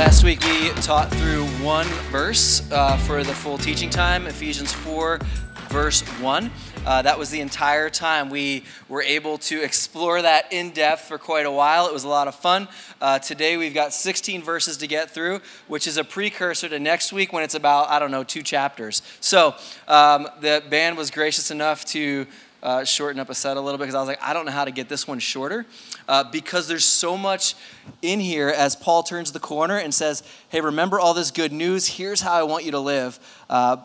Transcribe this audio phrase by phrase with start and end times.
[0.00, 5.20] Last week we taught through one verse uh, for the full teaching time, Ephesians 4,
[5.68, 6.50] verse 1.
[6.86, 8.30] Uh, that was the entire time.
[8.30, 11.86] We were able to explore that in depth for quite a while.
[11.86, 12.66] It was a lot of fun.
[12.98, 17.12] Uh, today we've got 16 verses to get through, which is a precursor to next
[17.12, 19.02] week when it's about, I don't know, two chapters.
[19.20, 19.54] So
[19.86, 22.26] um, the band was gracious enough to
[22.62, 24.52] uh, shorten up a set a little bit because I was like, I don't know
[24.52, 25.66] how to get this one shorter
[26.08, 27.54] uh, because there's so much
[28.02, 31.86] in here as Paul turns the corner and says, Hey, remember all this good news?
[31.86, 33.18] Here's how I want you to live.
[33.48, 33.78] Uh,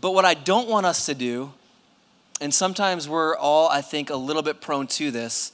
[0.00, 1.52] but what I don't want us to do,
[2.40, 5.52] and sometimes we're all, I think, a little bit prone to this,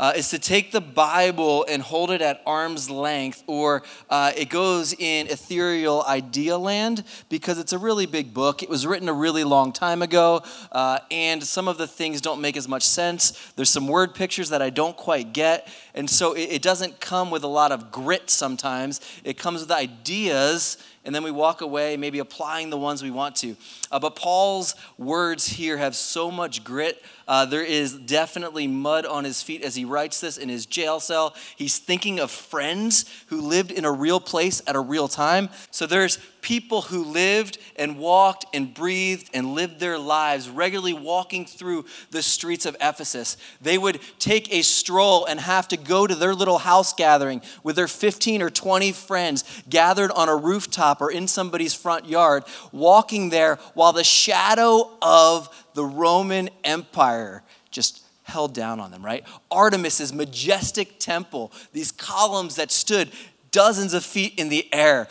[0.00, 4.48] uh, is to take the Bible and hold it at arm's length, or uh, it
[4.48, 8.62] goes in ethereal idea land because it's a really big book.
[8.62, 10.42] It was written a really long time ago,
[10.72, 13.52] uh, and some of the things don't make as much sense.
[13.56, 17.30] There's some word pictures that I don't quite get, and so it, it doesn't come
[17.30, 19.00] with a lot of grit sometimes.
[19.24, 23.34] It comes with ideas and then we walk away, maybe applying the ones we want
[23.36, 23.56] to.
[23.90, 27.02] Uh, but Paul's words here have so much grit.
[27.26, 31.00] Uh, there is definitely mud on his feet as he writes this in his jail
[31.00, 31.34] cell.
[31.56, 35.48] He's thinking of friends who lived in a real place at a real time.
[35.70, 41.46] So there's people who lived and walked and breathed and lived their lives regularly walking
[41.46, 43.36] through the streets of Ephesus.
[43.60, 47.76] They would take a stroll and have to go to their little house gathering with
[47.76, 53.30] their 15 or 20 friends gathered on a rooftop or in somebody's front yard, walking
[53.30, 59.24] there while the shadow of the Roman Empire just held down on them, right?
[59.50, 63.10] Artemis's majestic temple, these columns that stood
[63.50, 65.08] dozens of feet in the air,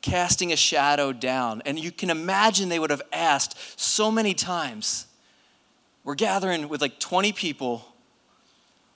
[0.00, 1.62] casting a shadow down.
[1.64, 5.06] And you can imagine they would have asked so many times.
[6.04, 7.84] We're gathering with like 20 people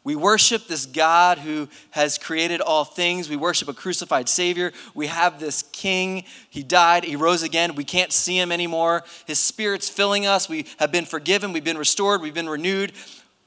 [0.04, 3.28] we worship this God who has created all things.
[3.28, 4.72] We worship a crucified Savior.
[4.94, 6.24] We have this King.
[6.50, 7.76] He died, He rose again.
[7.76, 9.04] We can't see Him anymore.
[9.26, 10.48] His Spirit's filling us.
[10.48, 11.52] We have been forgiven.
[11.52, 12.20] We've been restored.
[12.20, 12.92] We've been renewed.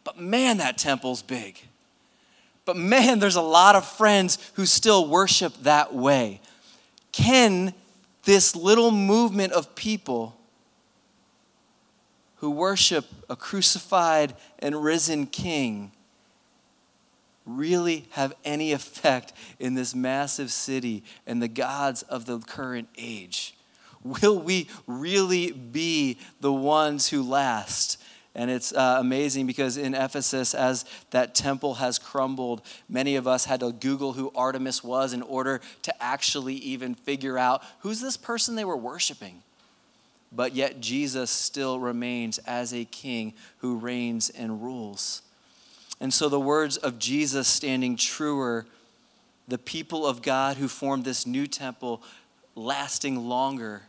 [0.05, 1.59] But man, that temple's big.
[2.63, 6.39] But man, there's a lot of friends who still worship that way.
[7.11, 7.73] Can
[8.23, 10.35] this little movement of people
[12.37, 15.91] who worship a crucified and risen King?
[17.45, 23.55] Really have any effect in this massive city and the gods of the current age?
[24.03, 28.01] Will we really be the ones who last?
[28.35, 33.45] And it's uh, amazing because in Ephesus, as that temple has crumbled, many of us
[33.45, 38.17] had to Google who Artemis was in order to actually even figure out who's this
[38.17, 39.41] person they were worshiping.
[40.31, 45.21] But yet, Jesus still remains as a king who reigns and rules.
[45.99, 48.65] And so the words of Jesus standing truer,
[49.47, 52.01] the people of God who formed this new temple
[52.55, 53.83] lasting longer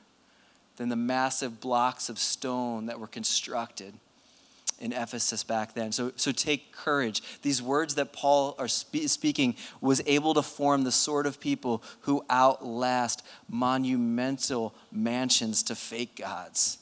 [0.77, 3.95] than the massive blocks of stone that were constructed
[4.79, 5.91] in Ephesus back then.
[5.91, 7.23] So, so take courage.
[7.41, 11.83] These words that Paul are spe- speaking was able to form the sort of people
[12.03, 16.79] who outlast monumental mansions to fake gods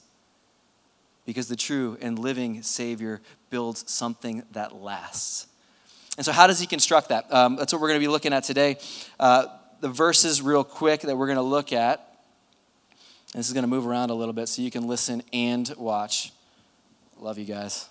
[1.27, 3.21] because the true and living Savior
[3.55, 5.47] builds something that lasts.
[6.17, 7.33] And so, how does he construct that?
[7.33, 8.79] Um, that's what we're going to be looking at today.
[9.21, 9.47] Uh,
[9.79, 12.05] the verses, real quick, that we're going to look at.
[13.33, 16.33] This is going to move around a little bit so you can listen and watch.
[17.21, 17.89] Love you guys.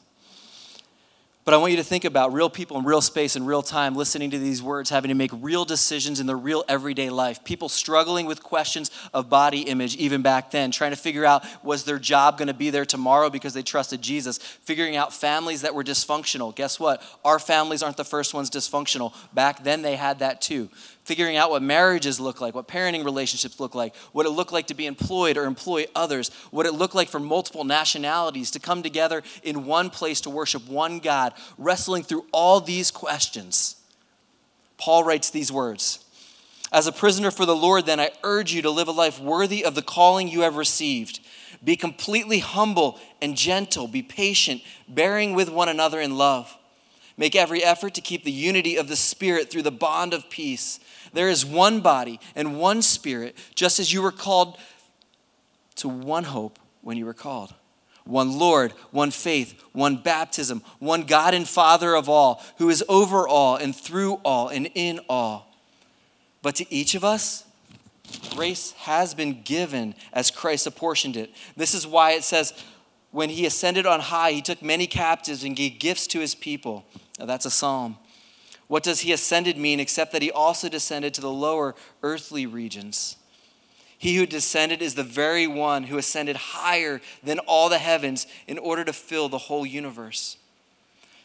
[1.45, 3.95] But I want you to think about real people in real space in real time,
[3.95, 7.43] listening to these words, having to make real decisions in their real everyday life.
[7.43, 11.83] People struggling with questions of body image even back then, trying to figure out was
[11.83, 15.75] their job going to be there tomorrow because they trusted Jesus, figuring out families that
[15.75, 16.55] were dysfunctional.
[16.55, 17.03] Guess what?
[17.25, 19.13] Our families aren't the first ones dysfunctional.
[19.33, 20.69] Back then they had that too
[21.03, 24.67] figuring out what marriages look like, what parenting relationships look like, what it looked like
[24.67, 28.81] to be employed or employ others, what it looked like for multiple nationalities to come
[28.83, 33.75] together in one place to worship one God, wrestling through all these questions.
[34.77, 36.03] Paul writes these words
[36.71, 39.63] As a prisoner for the Lord, then, I urge you to live a life worthy
[39.63, 41.19] of the calling you have received.
[41.63, 46.57] Be completely humble and gentle, be patient, bearing with one another in love.
[47.15, 50.79] Make every effort to keep the unity of the Spirit through the bond of peace.
[51.13, 54.57] There is one body and one Spirit, just as you were called
[55.75, 57.53] to one hope when you were called.
[58.05, 63.27] One Lord, one faith, one baptism, one God and Father of all, who is over
[63.27, 65.55] all and through all and in all.
[66.41, 67.45] But to each of us,
[68.31, 71.31] grace has been given as Christ apportioned it.
[71.55, 72.53] This is why it says,
[73.11, 76.83] when he ascended on high, he took many captives and gave gifts to his people.
[77.19, 77.97] Now, that's a psalm.
[78.73, 83.17] What does he ascended mean except that he also descended to the lower earthly regions?
[83.99, 88.57] He who descended is the very one who ascended higher than all the heavens in
[88.57, 90.37] order to fill the whole universe.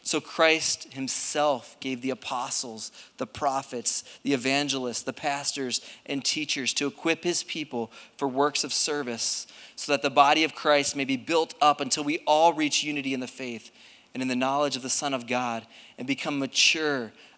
[0.03, 6.85] So Christ himself gave the apostles, the prophets, the evangelists, the pastors, and teachers to
[6.85, 11.17] equip his people for works of service, so that the body of Christ may be
[11.17, 13.71] built up until we all reach unity in the faith
[14.13, 15.65] and in the knowledge of the Son of God
[15.97, 17.11] and become mature,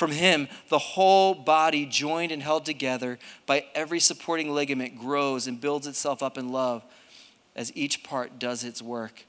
[0.00, 5.60] From Him, the whole body, joined and held together by every supporting ligament, grows and
[5.60, 6.82] builds itself up in love
[7.54, 9.26] as each part does its work.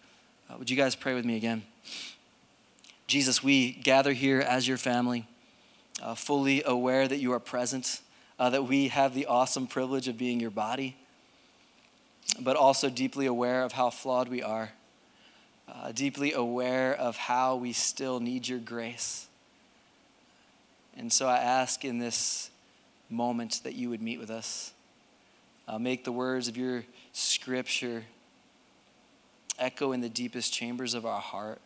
[0.49, 1.63] Uh, would you guys pray with me again?
[3.05, 5.27] Jesus, we gather here as your family,
[6.01, 7.99] uh, fully aware that you are present
[8.39, 10.95] uh, that we have the awesome privilege of being your body,
[12.39, 14.71] but also deeply aware of how flawed we are,
[15.67, 19.27] uh, deeply aware of how we still need your grace.
[20.97, 22.49] And so I ask in this
[23.09, 24.73] moment that you would meet with us.
[25.67, 26.83] Uh, make the words of your
[27.13, 28.03] scripture
[29.59, 31.61] echo in the deepest chambers of our heart.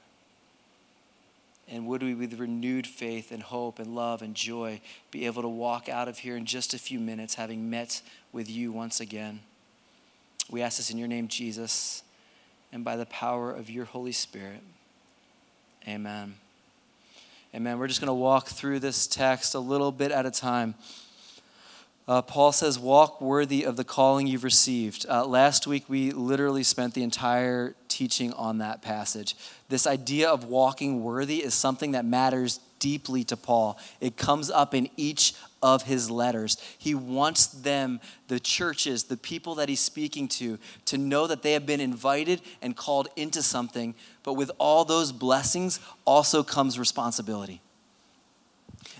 [1.67, 5.47] And would we, with renewed faith and hope and love and joy, be able to
[5.47, 8.01] walk out of here in just a few minutes having met
[8.31, 9.39] with you once again?
[10.51, 12.03] We ask this in your name, Jesus,
[12.71, 14.61] and by the power of your Holy Spirit.
[15.87, 16.35] Amen.
[17.55, 17.79] Amen.
[17.79, 20.75] We're just going to walk through this text a little bit at a time.
[22.05, 25.05] Uh, Paul says, Walk worthy of the calling you've received.
[25.07, 29.37] Uh, last week, we literally spent the entire teaching on that passage.
[29.69, 33.79] This idea of walking worthy is something that matters deeply to Paul.
[34.01, 35.33] It comes up in each
[35.65, 36.57] of his letters.
[36.77, 41.53] He wants them, the churches, the people that he's speaking to, to know that they
[41.53, 43.95] have been invited and called into something.
[44.21, 47.61] But with all those blessings also comes responsibility.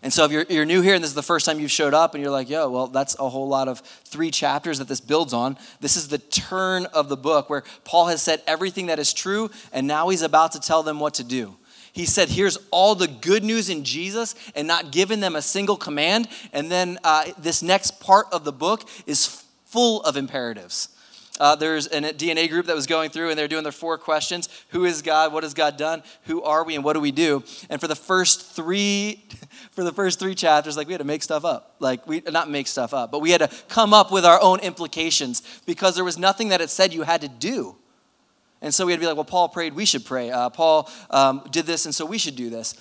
[0.01, 1.94] And so if you're, you're new here and this is the first time you've showed
[1.94, 5.00] up and you're like, yo, well, that's a whole lot of three chapters that this
[5.00, 5.59] builds on.
[5.81, 9.51] This is the turn of the book where Paul has said everything that is true
[9.71, 11.57] and now he's about to tell them what to do.
[11.95, 15.77] He said, here's all the good news in Jesus and not given them a single
[15.77, 16.27] command.
[16.51, 20.89] And then uh, this next part of the book is full of imperatives.
[21.39, 24.50] Uh, there's a DNA group that was going through and they're doing their four questions
[24.69, 25.31] Who is God?
[25.31, 26.03] What has God done?
[26.24, 26.75] Who are we?
[26.75, 27.45] And what do we do?
[27.69, 29.24] And for the first three,
[29.71, 31.77] for the first three chapters, like we had to make stuff up.
[31.80, 34.59] Like we not make stuff up, but we had to come up with our own
[34.59, 37.77] implications because there was nothing that it said you had to do.
[38.65, 40.31] And so we had to be like, well, Paul prayed, we should pray.
[40.31, 42.73] Uh, Paul um, did this, and so we should do this.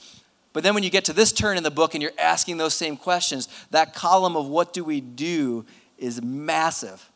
[0.54, 2.72] But then when you get to this turn in the book and you're asking those
[2.72, 5.66] same questions, that column of what do we do
[5.98, 7.10] is massive.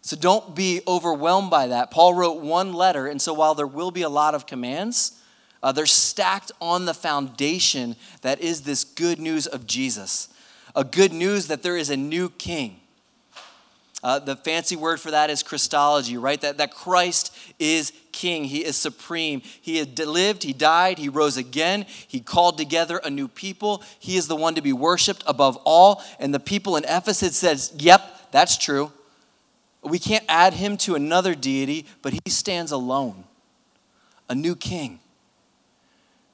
[0.00, 1.90] So don't be overwhelmed by that.
[1.90, 5.20] Paul wrote one letter, and so while there will be a lot of commands,
[5.62, 10.30] uh, they're stacked on the foundation that is this good news of Jesus.
[10.74, 12.80] A good news that there is a new king.
[14.06, 16.40] Uh, the fancy word for that is Christology, right?
[16.40, 18.44] That, that Christ is king.
[18.44, 19.42] He is supreme.
[19.60, 21.84] He had lived, he died, he rose again.
[22.08, 23.82] He called together a new people.
[23.98, 26.02] He is the one to be worshiped above all.
[26.18, 28.90] And the people in Ephesus says, Yep, that's true.
[29.82, 33.24] We can't add him to another deity, but he stands alone,
[34.28, 34.98] a new king.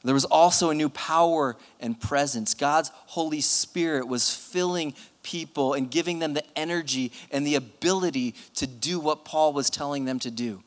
[0.04, 2.54] There was also a new power and presence.
[2.54, 8.66] God's Holy Spirit was filling people and giving them the energy and the ability to
[8.66, 10.62] do what Paul was telling them to do.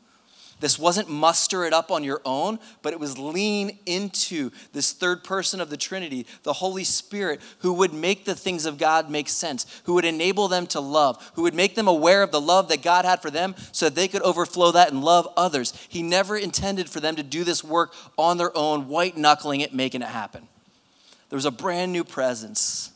[0.65, 5.23] This wasn't muster it up on your own, but it was lean into this third
[5.23, 9.29] person of the Trinity, the Holy Spirit, who would make the things of God make
[9.29, 12.67] sense, who would enable them to love, who would make them aware of the love
[12.69, 15.71] that God had for them so that they could overflow that and love others.
[15.87, 19.71] He never intended for them to do this work on their own, white knuckling it,
[19.71, 20.47] making it happen.
[21.29, 22.91] There was a brand new presence,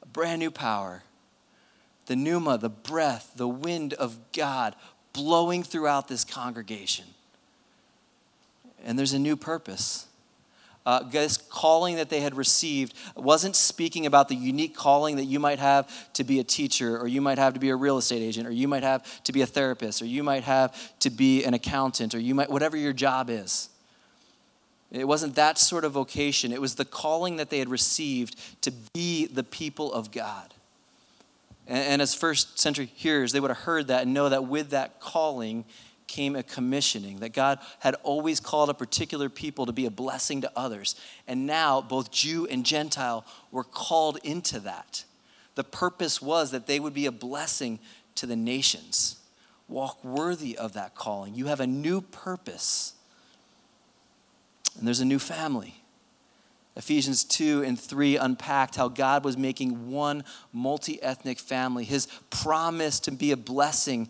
[0.00, 1.02] a brand new power.
[2.06, 4.76] The pneuma, the breath, the wind of God
[5.14, 7.06] blowing throughout this congregation.
[8.84, 10.06] And there's a new purpose.
[10.84, 15.40] Uh, this calling that they had received wasn't speaking about the unique calling that you
[15.40, 18.20] might have to be a teacher, or you might have to be a real estate
[18.20, 21.42] agent, or you might have to be a therapist, or you might have to be
[21.44, 23.70] an accountant, or you might, whatever your job is.
[24.92, 26.52] It wasn't that sort of vocation.
[26.52, 30.53] It was the calling that they had received to be the people of God.
[31.66, 35.00] And, as first century hearers, they would have heard that and know that with that
[35.00, 35.64] calling
[36.06, 40.42] came a commissioning, that God had always called a particular people to be a blessing
[40.42, 40.94] to others.
[41.26, 45.04] And now both Jew and Gentile were called into that.
[45.54, 47.78] The purpose was that they would be a blessing
[48.16, 49.16] to the nations.
[49.66, 51.34] Walk worthy of that calling.
[51.34, 52.92] You have a new purpose,
[54.76, 55.82] and there's a new family.
[56.76, 62.98] Ephesians 2 and 3 unpacked how God was making one multi ethnic family, his promise
[63.00, 64.08] to be a blessing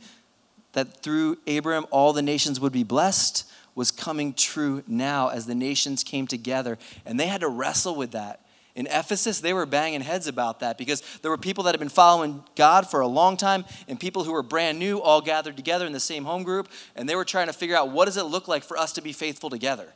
[0.72, 5.54] that through Abraham all the nations would be blessed was coming true now as the
[5.54, 6.78] nations came together.
[7.04, 8.40] And they had to wrestle with that.
[8.74, 11.88] In Ephesus, they were banging heads about that because there were people that had been
[11.88, 15.86] following God for a long time and people who were brand new all gathered together
[15.86, 16.68] in the same home group.
[16.96, 19.02] And they were trying to figure out what does it look like for us to
[19.02, 19.92] be faithful together?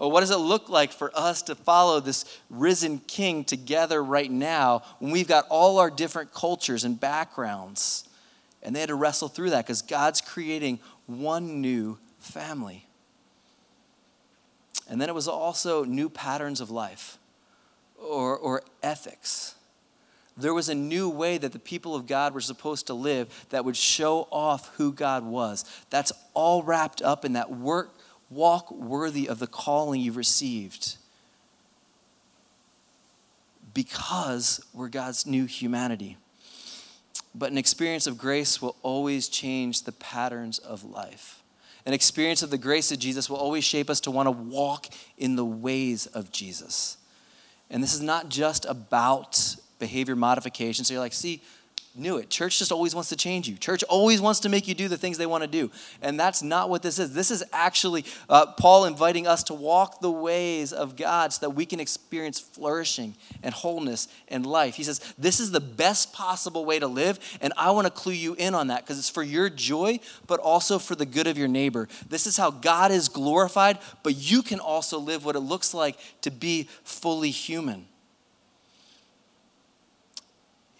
[0.00, 4.30] Or what does it look like for us to follow this risen king together right
[4.30, 8.08] now when we've got all our different cultures and backgrounds?
[8.62, 12.86] And they had to wrestle through that because God's creating one new family.
[14.88, 17.18] And then it was also new patterns of life
[18.02, 19.54] or, or ethics.
[20.34, 23.66] There was a new way that the people of God were supposed to live that
[23.66, 25.66] would show off who God was.
[25.90, 27.90] That's all wrapped up in that work
[28.30, 30.96] walk worthy of the calling you've received
[33.74, 36.16] because we're God's new humanity.
[37.34, 41.42] But an experience of grace will always change the patterns of life.
[41.86, 44.86] An experience of the grace of Jesus will always shape us to want to walk
[45.16, 46.98] in the ways of Jesus.
[47.70, 50.84] And this is not just about behavior modification.
[50.84, 51.40] So you're like, see,
[51.94, 52.30] knew it.
[52.30, 53.56] Church just always wants to change you.
[53.56, 55.70] Church always wants to make you do the things they want to do.
[56.00, 57.14] And that's not what this is.
[57.14, 61.50] This is actually uh, Paul inviting us to walk the ways of God so that
[61.50, 64.76] we can experience flourishing and wholeness and life.
[64.76, 67.18] He says, This is the best possible way to live.
[67.40, 70.38] And I want to clue you in on that because it's for your joy, but
[70.38, 71.88] also for the good of your neighbor.
[72.08, 75.98] This is how God is glorified, but you can also live what it looks like
[76.22, 77.86] to be fully human.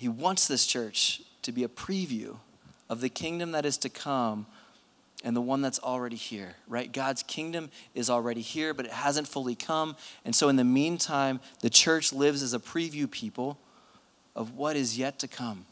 [0.00, 2.38] He wants this church to be a preview
[2.88, 4.47] of the kingdom that is to come
[5.23, 6.90] and the one that's already here, right?
[6.90, 9.95] God's kingdom is already here, but it hasn't fully come.
[10.25, 13.59] And so, in the meantime, the church lives as a preview people
[14.35, 15.66] of what is yet to come.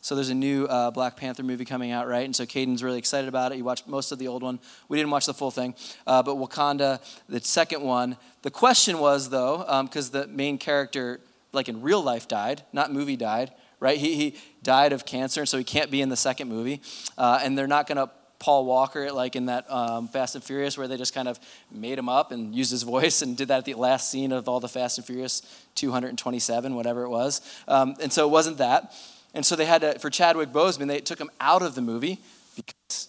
[0.00, 2.24] So, there's a new uh, Black Panther movie coming out, right?
[2.24, 3.56] And so, Caden's really excited about it.
[3.56, 4.58] He watched most of the old one.
[4.88, 5.74] We didn't watch the full thing.
[6.06, 11.20] Uh, but Wakanda, the second one, the question was, though, because um, the main character,
[11.52, 13.98] like in real life died, not movie died, right?
[13.98, 16.80] He, he died of cancer, and so he can't be in the second movie.
[17.18, 18.10] Uh, and they're not going to
[18.42, 21.38] Paul Walker, like in that um, Fast and Furious, where they just kind of
[21.70, 24.48] made him up and used his voice and did that at the last scene of
[24.48, 25.42] all the Fast and Furious
[25.76, 27.40] 227, whatever it was.
[27.68, 28.92] Um, and so it wasn't that.
[29.32, 32.18] And so they had to, for Chadwick Boseman, they took him out of the movie
[32.56, 33.08] because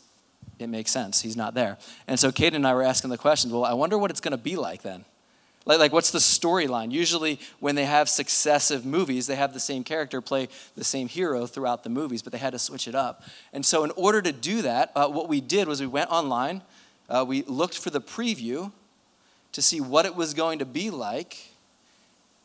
[0.60, 1.22] it makes sense.
[1.22, 1.78] He's not there.
[2.08, 4.32] And so Kate and I were asking the questions well, I wonder what it's going
[4.32, 5.04] to be like then.
[5.66, 6.92] Like, like what's the storyline?
[6.92, 11.46] Usually, when they have successive movies, they have the same character play the same hero
[11.46, 13.24] throughout the movies, but they had to switch it up.
[13.54, 16.62] And so, in order to do that, uh, what we did was we went online,
[17.10, 18.72] uh, we looked for the preview
[19.54, 21.53] to see what it was going to be like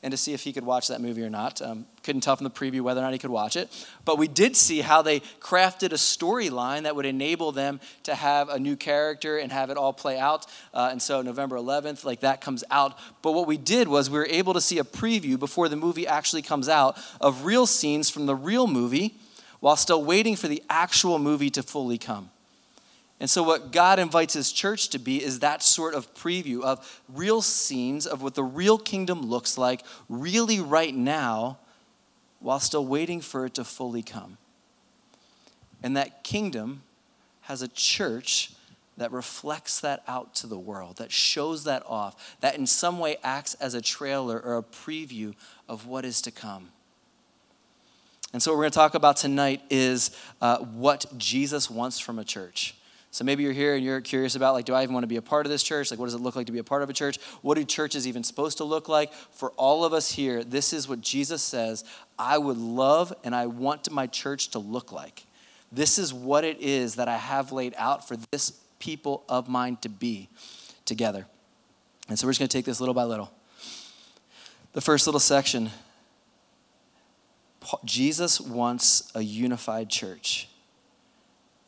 [0.02, 1.61] and to see if he could watch that movie or not.
[1.61, 3.69] Um, couldn't tell from the preview whether or not he could watch it.
[4.05, 8.49] But we did see how they crafted a storyline that would enable them to have
[8.49, 10.47] a new character and have it all play out.
[10.73, 12.97] Uh, and so November 11th, like that comes out.
[13.23, 16.07] But what we did was we were able to see a preview before the movie
[16.07, 19.17] actually comes out of real scenes from the real movie
[19.61, 22.31] while still waiting for the actual movie to fully come.
[23.20, 27.02] And so, what God invites His church to be is that sort of preview of
[27.08, 31.58] real scenes of what the real kingdom looks like, really right now,
[32.38, 34.38] while still waiting for it to fully come.
[35.82, 36.82] And that kingdom
[37.42, 38.52] has a church
[38.96, 43.16] that reflects that out to the world, that shows that off, that in some way
[43.22, 45.34] acts as a trailer or a preview
[45.68, 46.68] of what is to come.
[48.32, 50.10] And so, what we're going to talk about tonight is
[50.40, 52.75] uh, what Jesus wants from a church.
[53.18, 55.16] So maybe you're here and you're curious about like, do I even want to be
[55.16, 55.90] a part of this church?
[55.90, 57.18] Like, what does it look like to be a part of a church?
[57.42, 59.12] What do churches even supposed to look like?
[59.12, 61.82] For all of us here, this is what Jesus says
[62.16, 65.26] I would love and I want my church to look like.
[65.72, 69.78] This is what it is that I have laid out for this people of mine
[69.80, 70.28] to be
[70.84, 71.26] together.
[72.08, 73.32] And so we're just going to take this little by little.
[74.75, 75.70] The first little section
[77.84, 80.48] Jesus wants a unified church.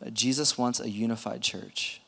[0.08, 2.00] Jesus wants a unified church.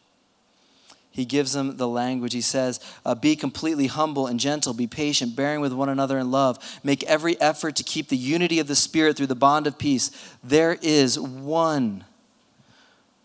[1.11, 2.33] he gives them the language.
[2.33, 6.31] He says, uh, Be completely humble and gentle, be patient, bearing with one another in
[6.31, 6.59] love.
[6.83, 10.11] Make every effort to keep the unity of the Spirit through the bond of peace.
[10.43, 12.05] There is one,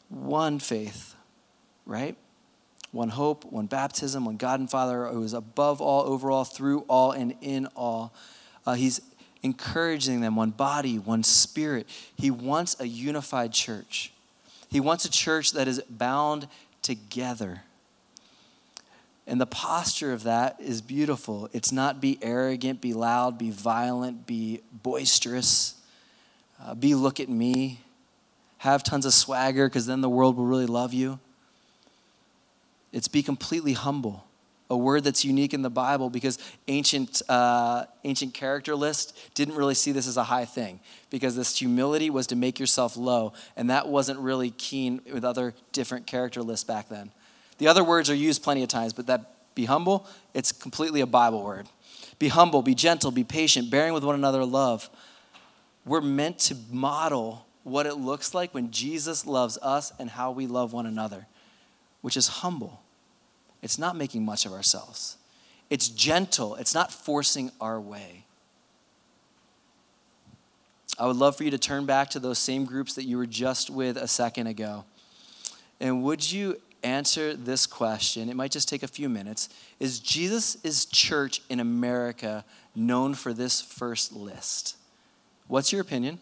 [0.09, 1.15] one faith,
[1.85, 2.17] right?
[2.91, 6.81] One hope, one baptism, one God and Father who is above all, over all, through
[6.89, 8.13] all, and in all.
[8.65, 8.99] Uh, he's
[9.43, 11.87] encouraging them one body, one spirit.
[12.15, 14.11] He wants a unified church.
[14.69, 16.47] He wants a church that is bound
[16.81, 17.61] together.
[19.25, 21.49] And the posture of that is beautiful.
[21.51, 25.75] It's not be arrogant, be loud, be violent, be boisterous,
[26.63, 27.81] uh, be look at me,
[28.59, 31.19] have tons of swagger because then the world will really love you.
[32.93, 34.26] It's be completely humble,
[34.69, 39.73] a word that's unique in the Bible because ancient, uh, ancient character list didn't really
[39.73, 43.69] see this as a high thing because this humility was to make yourself low, and
[43.69, 47.11] that wasn't really keen with other different character lists back then.
[47.59, 51.07] The other words are used plenty of times, but that be humble, it's completely a
[51.07, 51.67] Bible word.
[52.19, 54.89] Be humble, be gentle, be patient, bearing with one another love.
[55.85, 60.45] We're meant to model what it looks like when Jesus loves us and how we
[60.45, 61.27] love one another,
[62.01, 62.81] which is humble.
[63.61, 65.17] It's not making much of ourselves,
[65.69, 68.23] it's gentle, it's not forcing our way.
[70.99, 73.27] I would love for you to turn back to those same groups that you were
[73.27, 74.85] just with a second ago.
[75.79, 79.49] And would you answer this question, it might just take a few minutes.
[79.79, 82.45] Is Jesus' church in America
[82.75, 84.75] known for this first list?
[85.47, 86.19] What's your opinion?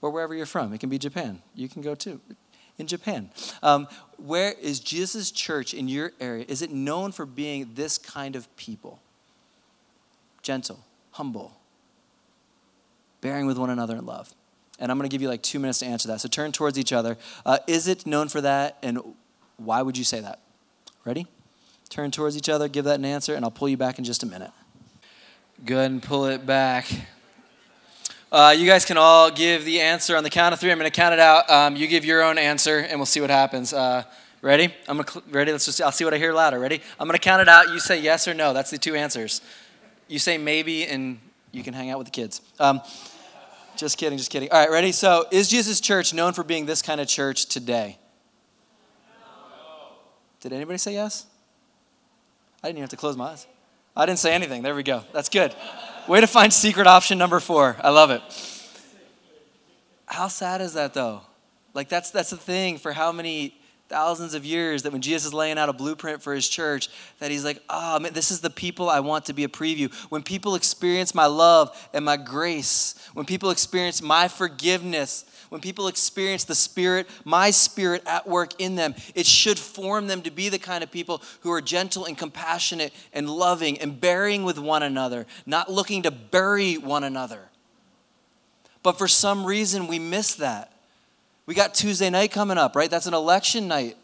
[0.00, 0.72] Or wherever you're from.
[0.72, 1.42] It can be Japan.
[1.54, 2.20] You can go too.
[2.78, 3.30] In Japan.
[3.62, 3.86] Um,
[4.24, 6.44] where is Jesus' church in your area?
[6.48, 9.00] Is it known for being this kind of people?
[10.42, 10.80] Gentle,
[11.12, 11.52] humble,
[13.20, 14.32] bearing with one another in love.
[14.78, 16.20] And I'm going to give you like two minutes to answer that.
[16.20, 17.16] So turn towards each other.
[17.46, 18.78] Uh, is it known for that?
[18.82, 19.00] And
[19.56, 20.40] why would you say that?
[21.04, 21.26] Ready?
[21.88, 24.22] Turn towards each other, give that an answer, and I'll pull you back in just
[24.22, 24.50] a minute.
[25.64, 26.88] Good, and pull it back.
[28.32, 30.72] Uh, you guys can all give the answer on the count of three.
[30.72, 31.50] I'm going to count it out.
[31.50, 33.74] Um, you give your own answer, and we'll see what happens.
[33.74, 34.04] Uh,
[34.40, 34.74] ready?
[34.88, 35.52] I'm gonna cl- ready.
[35.52, 35.82] Let's just.
[35.82, 36.58] I'll see what I hear louder.
[36.58, 36.80] Ready?
[36.98, 37.68] I'm going to count it out.
[37.68, 38.54] You say yes or no.
[38.54, 39.42] That's the two answers.
[40.08, 41.18] You say maybe, and
[41.50, 42.40] you can hang out with the kids.
[42.58, 42.80] Um,
[43.76, 44.16] just kidding.
[44.16, 44.50] Just kidding.
[44.50, 44.70] All right.
[44.70, 44.92] Ready?
[44.92, 47.98] So, is Jesus' church known for being this kind of church today?
[50.40, 51.26] Did anybody say yes?
[52.62, 53.46] I didn't even have to close my eyes.
[53.94, 54.62] I didn't say anything.
[54.62, 55.04] There we go.
[55.12, 55.54] That's good.
[56.08, 57.76] Way to find secret option number four.
[57.80, 58.22] I love it.
[60.06, 61.22] How sad is that though?
[61.74, 63.54] Like that's that's the thing for how many
[63.92, 67.30] thousands of years that when Jesus is laying out a blueprint for his church, that
[67.30, 69.92] he's like, oh man, this is the people I want to be a preview.
[70.08, 75.88] When people experience my love and my grace, when people experience my forgiveness, when people
[75.88, 80.48] experience the Spirit, my Spirit at work in them, it should form them to be
[80.48, 84.82] the kind of people who are gentle and compassionate and loving and bearing with one
[84.82, 87.50] another, not looking to bury one another.
[88.82, 90.71] But for some reason, we miss that.
[91.46, 92.90] We got Tuesday night coming up, right?
[92.90, 93.96] That's an election night.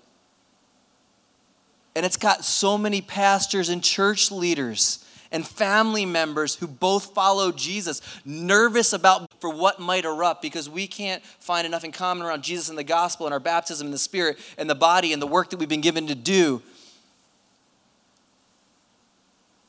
[1.95, 7.53] And it's got so many pastors and church leaders and family members who both follow
[7.53, 12.43] Jesus, nervous about for what might erupt because we can't find enough in common around
[12.43, 15.27] Jesus and the gospel and our baptism and the spirit and the body and the
[15.27, 16.63] work that we've been given to do.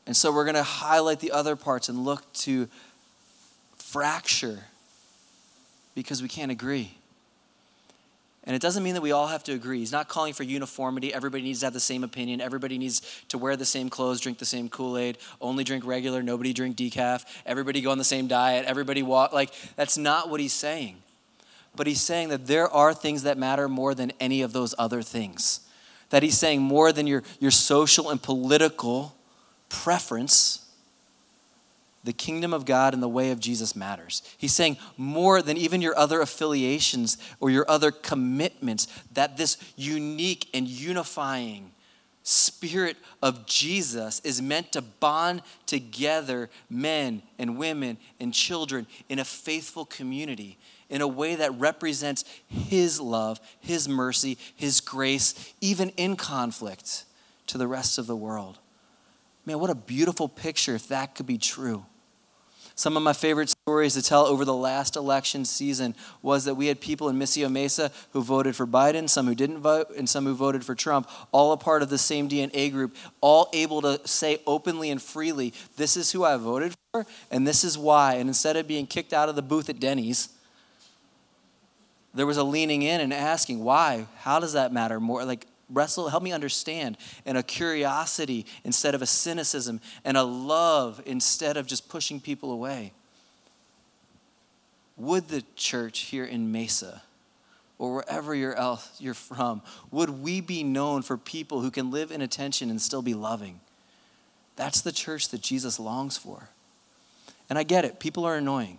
[0.05, 2.67] And so we're going to highlight the other parts and look to
[3.77, 4.65] fracture
[5.93, 6.98] because we can't agree.
[8.49, 9.77] And it doesn't mean that we all have to agree.
[9.77, 11.13] He's not calling for uniformity.
[11.13, 12.41] Everybody needs to have the same opinion.
[12.41, 16.23] Everybody needs to wear the same clothes, drink the same Kool Aid, only drink regular,
[16.23, 19.33] nobody drink decaf, everybody go on the same diet, everybody walk.
[19.33, 20.95] Like, that's not what he's saying.
[21.75, 25.03] But he's saying that there are things that matter more than any of those other
[25.03, 25.59] things.
[26.09, 29.15] That he's saying more than your, your social and political
[29.69, 30.67] preference
[32.03, 34.21] the kingdom of God and the way of Jesus matters.
[34.37, 40.47] He's saying more than even your other affiliations or your other commitments, that this unique
[40.53, 41.71] and unifying
[42.23, 49.25] spirit of Jesus is meant to bond together men and women and children in a
[49.25, 50.57] faithful community
[50.89, 57.05] in a way that represents His love, His mercy, His grace, even in conflict
[57.47, 58.59] to the rest of the world.
[59.49, 61.83] Man, what a beautiful picture if that could be true.
[62.75, 66.67] Some of my favorite stories to tell over the last election season was that we
[66.67, 70.25] had people in Missio Mesa who voted for Biden, some who didn't vote, and some
[70.25, 73.99] who voted for Trump, all a part of the same DNA group, all able to
[74.07, 78.17] say openly and freely, This is who I voted for, and this is why.
[78.17, 80.29] And instead of being kicked out of the booth at Denny's,
[82.13, 84.05] there was a leaning in and asking, Why?
[84.19, 85.25] How does that matter more?
[85.25, 91.01] Like, wrestle, help me understand, and a curiosity instead of a cynicism, and a love
[91.05, 92.93] instead of just pushing people away.
[94.97, 97.01] Would the church here in Mesa,
[97.77, 102.11] or wherever you're, else you're from, would we be known for people who can live
[102.11, 103.61] in attention and still be loving?
[104.55, 106.49] That's the church that Jesus longs for.
[107.49, 108.77] And I get it, people are annoying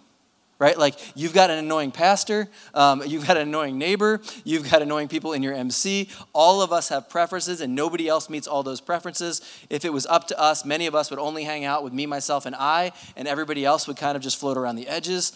[0.60, 0.78] right?
[0.78, 5.08] Like you've got an annoying pastor, um, you've got an annoying neighbor, you've got annoying
[5.08, 6.08] people in your MC.
[6.32, 9.40] All of us have preferences, and nobody else meets all those preferences.
[9.68, 12.06] If it was up to us, many of us would only hang out with me,
[12.06, 15.32] myself, and I, and everybody else would kind of just float around the edges.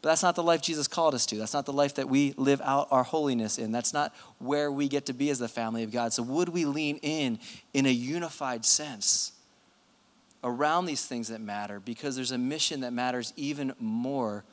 [0.00, 1.36] But that's not the life Jesus called us to.
[1.36, 3.72] That's not the life that we live out our holiness in.
[3.72, 6.12] That's not where we get to be as the family of God.
[6.12, 7.38] So, would we lean in
[7.74, 9.32] in a unified sense?
[10.44, 14.44] Around these things that matter because there's a mission that matters even more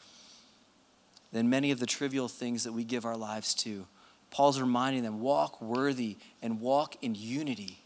[1.32, 3.86] than many of the trivial things that we give our lives to.
[4.32, 7.80] Paul's reminding them walk worthy and walk in unity.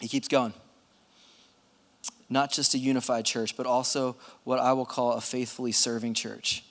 [0.00, 0.54] He keeps going.
[2.28, 6.64] Not just a unified church, but also what I will call a faithfully serving church.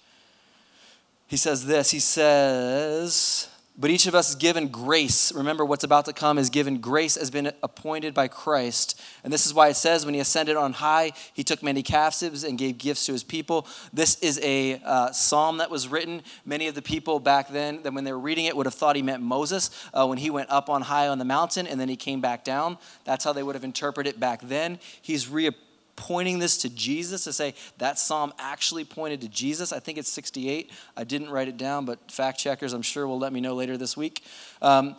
[1.27, 5.31] He says this He says, but each of us is given grace.
[5.31, 8.99] Remember, what's about to come is given grace has been appointed by Christ.
[9.23, 12.43] And this is why it says, when he ascended on high, he took many captives
[12.43, 13.65] and gave gifts to his people.
[13.93, 16.23] This is a uh, psalm that was written.
[16.45, 18.97] Many of the people back then, that when they were reading it, would have thought
[18.97, 21.87] he meant Moses uh, when he went up on high on the mountain and then
[21.87, 22.77] he came back down.
[23.05, 24.79] That's how they would have interpreted it back then.
[25.01, 25.51] He's re
[25.99, 29.73] pointing this to Jesus to say that psalm actually pointed to Jesus.
[29.73, 30.71] I think it's 68.
[30.95, 33.75] I didn't write it down, but fact checkers, I'm sure, will let me know later
[33.75, 34.23] this week.
[34.61, 34.95] Um,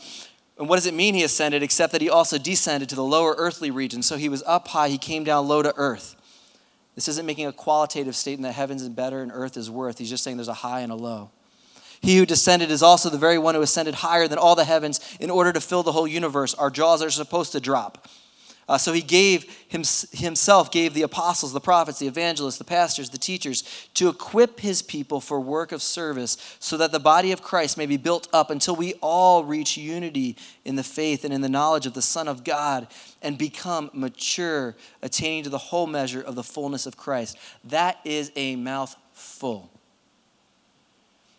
[0.59, 3.35] and what does it mean he ascended, except that he also descended to the lower
[3.39, 4.03] earthly region?
[4.03, 6.17] So he was up high, he came down low to earth.
[6.95, 9.97] This isn't making a qualitative statement that heavens is better and earth is worth.
[9.97, 11.31] He's just saying there's a high and a low.
[12.03, 15.01] He who descended is also the very one who ascended higher than all the heavens
[15.19, 16.53] in order to fill the whole universe.
[16.55, 18.07] Our jaws are supposed to drop.
[18.71, 23.11] Uh, so he gave him, himself gave the apostles, the prophets, the evangelists, the pastors,
[23.11, 27.43] the teachers to equip his people for work of service so that the body of
[27.43, 31.41] Christ may be built up until we all reach unity in the faith and in
[31.41, 32.87] the knowledge of the Son of God
[33.21, 37.37] and become mature, attaining to the whole measure of the fullness of Christ.
[37.65, 39.69] That is a mouthful.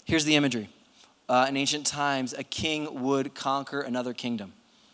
[0.04, 0.67] Here's the imagery.
[1.30, 4.52] Uh, in ancient times, a king would conquer another kingdom.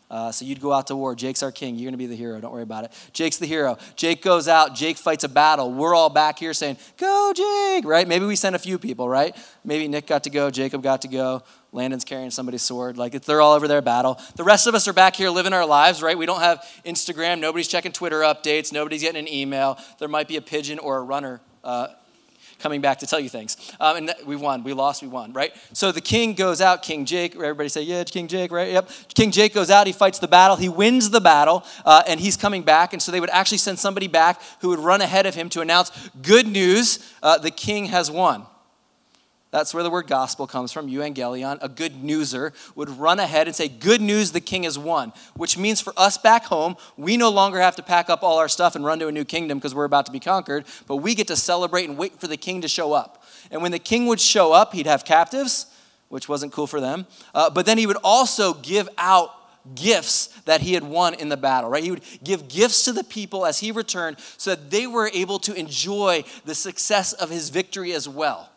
[0.10, 1.16] Uh, so you'd go out to war.
[1.16, 1.76] Jake's our king.
[1.76, 2.40] You're going to be the hero.
[2.40, 2.92] Don't worry about it.
[3.12, 3.78] Jake's the hero.
[3.98, 4.74] Jake goes out.
[4.74, 5.74] Jake fights a battle.
[5.74, 8.08] We're all back here saying, Go, Jake, right?
[8.08, 9.36] Maybe we sent a few people, right?
[9.66, 10.50] Maybe Nick got to go.
[10.50, 11.44] Jacob got to go.
[11.74, 12.98] Landon's carrying somebody's sword.
[12.98, 14.20] Like they're all over their battle.
[14.36, 16.18] The rest of us are back here living our lives, right?
[16.18, 17.40] We don't have Instagram.
[17.40, 18.72] Nobody's checking Twitter updates.
[18.72, 19.78] Nobody's getting an email.
[20.00, 21.88] There might be a pigeon or a runner uh,
[22.60, 23.58] coming back to tell you things.
[23.80, 24.64] Um, and we won.
[24.64, 25.02] We lost.
[25.02, 25.54] We won, right?
[25.74, 27.36] So the king goes out, King Jake.
[27.36, 28.72] Everybody say, yeah, it's King Jake, right?
[28.72, 28.90] Yep.
[29.14, 29.88] King Jake goes out.
[29.88, 30.56] He fights the battle.
[30.56, 32.94] He wins the battle, uh, and he's coming back.
[32.94, 35.62] And so they would actually send somebody back who would run ahead of him to
[35.62, 35.92] announce
[36.22, 38.46] good news uh, the king has won.
[39.50, 41.58] That's where the word gospel comes from, euangelion.
[41.62, 45.14] A good newser would run ahead and say, Good news, the king has won.
[45.36, 48.50] Which means for us back home, we no longer have to pack up all our
[48.50, 51.16] stuff and run to a new kingdom because we're about to be conquered, but we
[51.16, 53.24] get to celebrate and wait for the king to show up.
[53.50, 55.68] And when the king would show up, he'd have captives,
[56.10, 59.32] which wasn't cool for them, uh, but then he would also give out
[59.76, 61.84] gifts that he had won in the battle, right?
[61.84, 65.40] He would give gifts to the people as he returned so that they were able
[65.40, 68.50] to enjoy the success of his victory as well.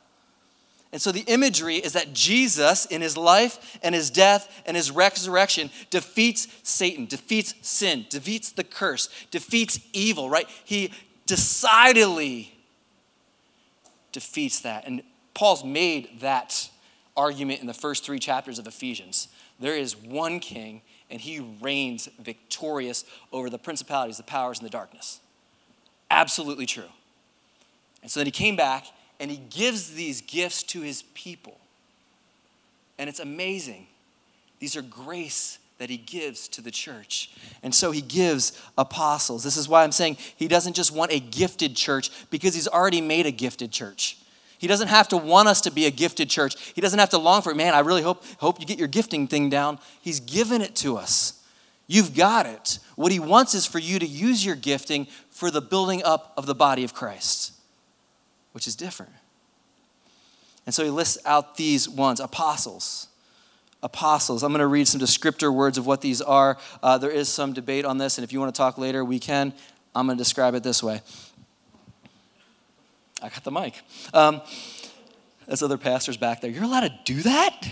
[0.93, 4.91] And so the imagery is that Jesus, in his life and his death and his
[4.91, 10.49] resurrection, defeats Satan, defeats sin, defeats the curse, defeats evil, right?
[10.65, 10.93] He
[11.27, 12.53] decidedly
[14.11, 14.85] defeats that.
[14.87, 16.69] And Paul's made that
[17.17, 19.29] argument in the first three chapters of Ephesians.
[19.61, 24.71] There is one king, and he reigns victorious over the principalities, the powers, and the
[24.71, 25.21] darkness.
[26.11, 26.91] Absolutely true.
[28.03, 28.87] And so then he came back
[29.21, 31.59] and he gives these gifts to his people.
[32.99, 33.87] And it's amazing.
[34.59, 37.31] These are grace that he gives to the church.
[37.63, 39.45] And so he gives apostles.
[39.45, 43.01] This is why I'm saying he doesn't just want a gifted church because he's already
[43.01, 44.19] made a gifted church.
[44.59, 46.73] He doesn't have to want us to be a gifted church.
[46.75, 47.57] He doesn't have to long for it.
[47.57, 49.79] Man, I really hope, hope you get your gifting thing down.
[50.03, 51.43] He's given it to us.
[51.87, 52.79] You've got it.
[52.97, 56.45] What he wants is for you to use your gifting for the building up of
[56.45, 57.53] the body of Christ
[58.53, 59.13] which is different.
[60.67, 63.09] And so he lists out these ones apostles.
[63.83, 64.43] Apostles.
[64.43, 66.59] I'm going to read some descriptor words of what these are.
[66.83, 69.19] Uh, there is some debate on this, and if you want to talk later, we
[69.19, 69.55] can.
[69.95, 71.01] I'm going to describe it this way.
[73.23, 73.81] I got the mic.
[74.13, 74.43] Um,
[75.49, 77.69] as other pastors back there, you're allowed to do that?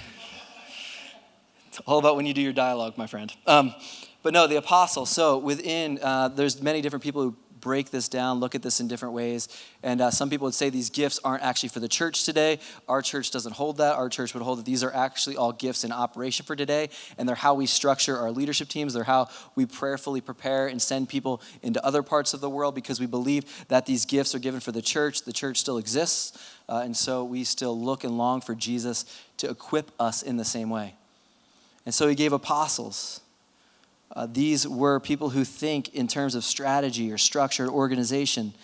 [1.68, 3.32] It's all about when you do your dialogue, my friend.
[3.46, 3.74] Um,
[4.22, 5.06] but no, the apostle.
[5.06, 8.88] So within, uh, there's many different people who break this down, look at this in
[8.88, 9.48] different ways.
[9.82, 12.60] And uh, some people would say these gifts aren't actually for the church today.
[12.88, 13.96] Our church doesn't hold that.
[13.96, 17.28] Our church would hold that these are actually all gifts in operation for today, and
[17.28, 18.94] they're how we structure our leadership teams.
[18.94, 23.00] They're how we prayerfully prepare and send people into other parts of the world because
[23.00, 25.22] we believe that these gifts are given for the church.
[25.22, 29.04] The church still exists, uh, and so we still look and long for Jesus
[29.38, 30.94] to equip us in the same way.
[31.86, 33.20] And so he gave apostles.
[34.14, 38.54] Uh, these were people who think in terms of strategy or structure or organization.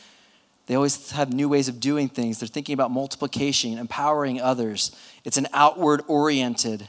[0.67, 2.39] They always have new ways of doing things.
[2.39, 4.97] They're thinking about multiplication, empowering others.
[5.25, 6.89] It's an outward oriented.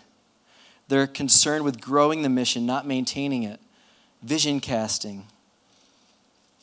[0.88, 3.60] They're concerned with growing the mission, not maintaining it.
[4.24, 5.26] Vision casting.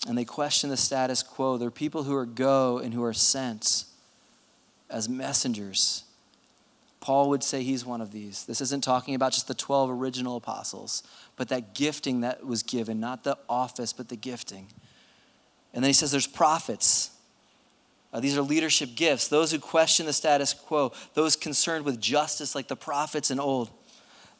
[0.09, 1.59] And they question the status quo.
[1.59, 3.85] They're people who are go and who are sent
[4.91, 6.05] as messengers.
[7.01, 8.45] Paul would say he's one of these.
[8.47, 11.03] This isn't talking about just the 12 original apostles,
[11.37, 14.69] but that gifting that was given, not the office, but the gifting.
[15.75, 17.11] And then he says there's prophets.
[18.13, 19.29] Uh, these are leadership gifts.
[19.29, 23.71] Those who question the status quo, those concerned with justice, like the prophets in old.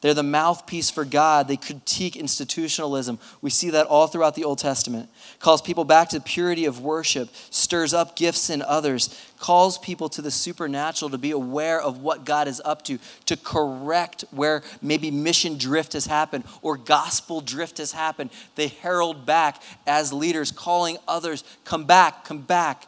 [0.03, 1.47] They're the mouthpiece for God.
[1.47, 3.19] They critique institutionalism.
[3.41, 5.09] We see that all throughout the Old Testament.
[5.39, 10.21] Calls people back to purity of worship, stirs up gifts in others, calls people to
[10.21, 15.09] the supernatural to be aware of what God is up to, to correct where maybe
[15.09, 18.29] mission drift has happened or gospel drift has happened.
[18.55, 22.87] They herald back as leaders, calling others, come back, come back.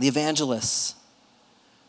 [0.00, 0.96] The evangelists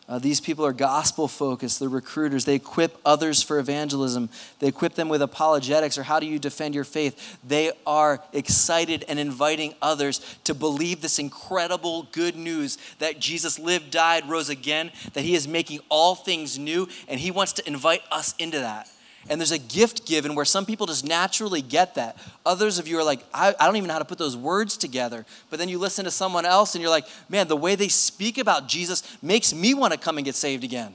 [0.09, 1.79] uh, these people are gospel focused.
[1.79, 2.43] They're recruiters.
[2.43, 4.29] They equip others for evangelism.
[4.59, 7.37] They equip them with apologetics or how do you defend your faith.
[7.43, 13.91] They are excited and inviting others to believe this incredible good news that Jesus lived,
[13.91, 18.01] died, rose again, that he is making all things new, and he wants to invite
[18.11, 18.89] us into that.
[19.29, 22.17] And there's a gift given where some people just naturally get that.
[22.45, 24.75] Others of you are like, I, I, don't even know how to put those words
[24.75, 25.25] together.
[25.49, 28.37] But then you listen to someone else and you're like, man, the way they speak
[28.37, 30.93] about Jesus makes me want to come and get saved again.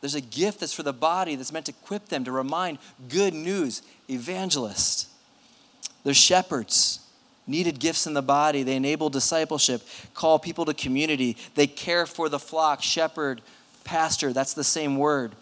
[0.00, 3.34] There's a gift that's for the body that's meant to equip them to remind good
[3.34, 3.82] news.
[4.08, 5.08] Evangelists.
[6.04, 7.00] There's shepherds
[7.48, 8.62] needed gifts in the body.
[8.62, 9.82] They enable discipleship,
[10.14, 11.36] call people to community.
[11.54, 12.82] They care for the flock.
[12.82, 13.40] Shepherd,
[13.84, 15.32] pastor, that's the same word.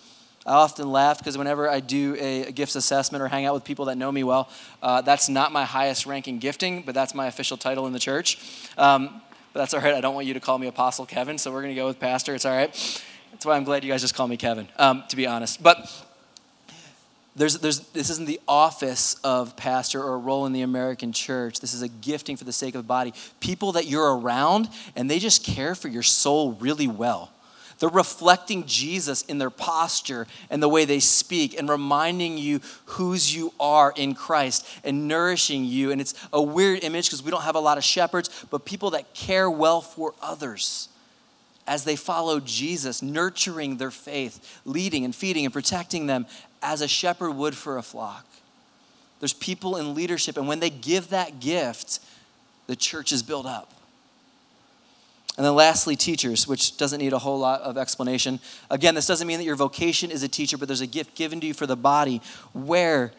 [0.47, 3.87] I often laugh because whenever I do a, gifts assessment or hang out with people
[3.87, 4.49] that know me well,
[4.81, 8.39] uh, that's not my highest ranking gifting, but that's my official title in the church.
[8.79, 9.21] Um,
[9.53, 9.95] but that's all right.
[9.95, 11.99] I don't want you to call me Apostle Kevin, so we're going to go with
[11.99, 12.35] Pastor.
[12.35, 12.71] It's all right.
[13.33, 15.61] That's why I'm glad you guys just call me Kevin, um, to be honest.
[15.61, 15.91] But
[17.35, 21.61] there's, there's, this isn't the office of pastor or a role in the American church.
[21.61, 23.13] This is a gifting for the sake of the body.
[23.41, 27.31] People that you're around, and they just care for your soul really well.
[27.79, 33.35] They're reflecting Jesus in their posture and the way they speak and reminding you whose
[33.35, 35.91] you are in Christ and nourishing you.
[35.91, 38.91] And it's a weird image because we don't have a lot of shepherds, but people
[38.91, 40.89] that care well for others
[41.67, 46.27] as they follow Jesus, nurturing their faith, leading and feeding and protecting them
[46.63, 48.25] as a shepherd would for a flock.
[49.21, 52.01] There's people in leadership, and when they give that gift,
[52.67, 53.73] the church is built up.
[55.37, 58.41] And then lastly, teachers, which doesn't need a whole lot of explanation.
[58.71, 61.41] Again, this doesn't mean that your vocation is a teacher, but there's a gift given
[61.41, 62.23] to you for the body
[62.55, 63.13] where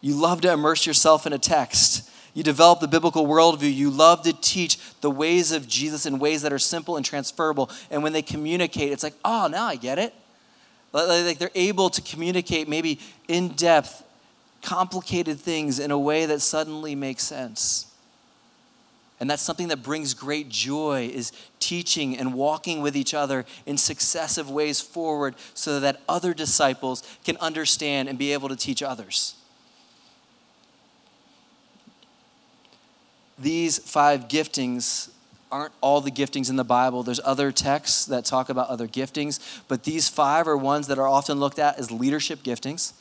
[0.00, 2.08] you love to immerse yourself in a text.
[2.34, 3.74] You develop the biblical worldview.
[3.74, 7.68] You love to teach the ways of Jesus in ways that are simple and transferable.
[7.90, 10.14] And when they communicate, it's like, oh, now I get it.
[10.92, 14.04] Like they're able to communicate maybe in depth,
[14.62, 17.89] complicated things in a way that suddenly makes sense.
[19.20, 23.76] And that's something that brings great joy is teaching and walking with each other in
[23.76, 29.34] successive ways forward so that other disciples can understand and be able to teach others.
[33.38, 35.10] These five giftings
[35.52, 37.02] aren't all the giftings in the Bible.
[37.02, 41.08] There's other texts that talk about other giftings, but these five are ones that are
[41.08, 42.92] often looked at as leadership giftings.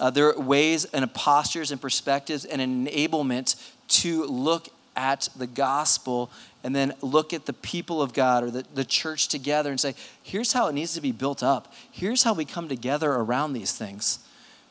[0.00, 3.54] Uh, there are ways and postures and perspectives and enablement
[3.86, 6.30] to look at the gospel
[6.62, 9.94] and then look at the people of God or the, the church together and say,
[10.22, 11.72] here's how it needs to be built up.
[11.90, 14.20] Here's how we come together around these things.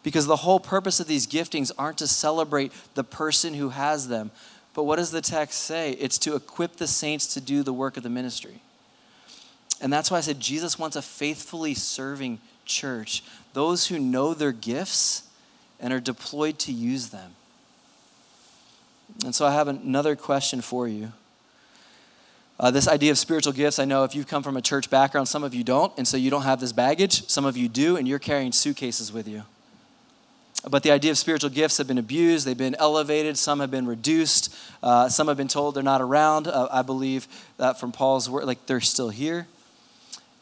[0.03, 4.31] Because the whole purpose of these giftings aren't to celebrate the person who has them,
[4.73, 5.91] but what does the text say?
[5.91, 8.62] It's to equip the saints to do the work of the ministry.
[9.81, 14.51] And that's why I said Jesus wants a faithfully serving church, those who know their
[14.51, 15.23] gifts
[15.79, 17.36] and are deployed to use them.
[19.24, 21.12] And so I have another question for you.
[22.60, 25.28] Uh, this idea of spiritual gifts, I know if you've come from a church background,
[25.28, 27.28] some of you don't, and so you don't have this baggage.
[27.28, 29.43] Some of you do, and you're carrying suitcases with you.
[30.69, 33.88] But the idea of spiritual gifts have been abused, they've been elevated, some have been
[33.88, 36.47] reduced, uh, some have been told they're not around.
[36.47, 39.47] Uh, I believe that from Paul's word, like they're still here.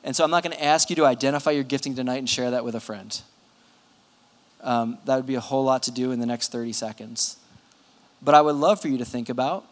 [0.04, 2.52] And so I'm not going to ask you to identify your gifting tonight and share
[2.52, 3.22] that with a friend.
[4.62, 7.38] Um, that would be a whole lot to do in the next 30 seconds.
[8.22, 9.66] But I would love for you to think about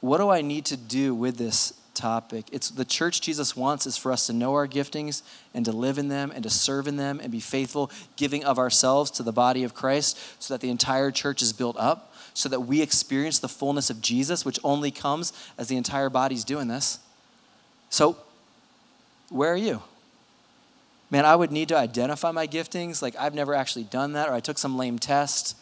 [0.00, 2.46] what do I need to do with this topic?
[2.50, 5.22] It's the church Jesus wants is for us to know our giftings
[5.54, 8.58] and to live in them and to serve in them and be faithful, giving of
[8.58, 12.48] ourselves to the body of Christ so that the entire church is built up, so
[12.48, 16.66] that we experience the fullness of Jesus, which only comes as the entire body's doing
[16.66, 16.98] this.
[17.88, 18.16] So,
[19.28, 19.82] where are you?
[21.10, 23.02] Man, I would need to identify my giftings.
[23.02, 25.56] Like, I've never actually done that, or I took some lame test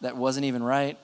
[0.00, 0.96] that wasn't even right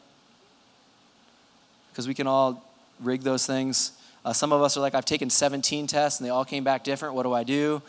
[1.90, 2.62] because we can all
[3.00, 3.92] rig those things.
[4.24, 6.84] Uh, some of us are like, I've taken 17 tests and they all came back
[6.84, 7.14] different.
[7.14, 7.80] What do I do?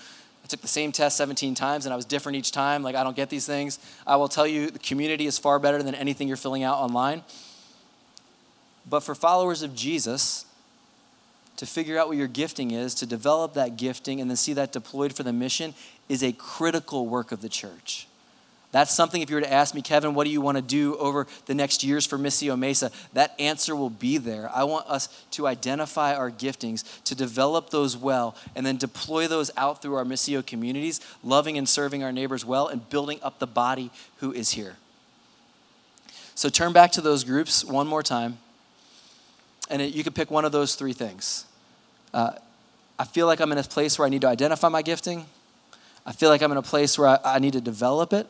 [0.44, 2.84] I took the same test 17 times and I was different each time.
[2.84, 3.80] Like, I don't get these things.
[4.06, 7.24] I will tell you, the community is far better than anything you're filling out online.
[8.90, 10.46] But for followers of Jesus,
[11.58, 14.72] to figure out what your gifting is, to develop that gifting, and then see that
[14.72, 15.74] deployed for the mission
[16.08, 18.08] is a critical work of the church.
[18.74, 20.98] That's something, if you were to ask me, Kevin, what do you want to do
[20.98, 22.92] over the next years for Missio Mesa?
[23.14, 24.52] That answer will be there.
[24.54, 29.52] I want us to identify our giftings, to develop those well, and then deploy those
[29.56, 33.48] out through our Missio communities, loving and serving our neighbors well, and building up the
[33.48, 34.76] body who is here.
[36.36, 38.38] So turn back to those groups one more time,
[39.70, 41.46] and it, you can pick one of those three things.
[42.14, 42.32] Uh,
[43.00, 45.26] I feel like I'm in a place where I need to identify my gifting.
[46.06, 48.28] I feel like I'm in a place where I, I need to develop it.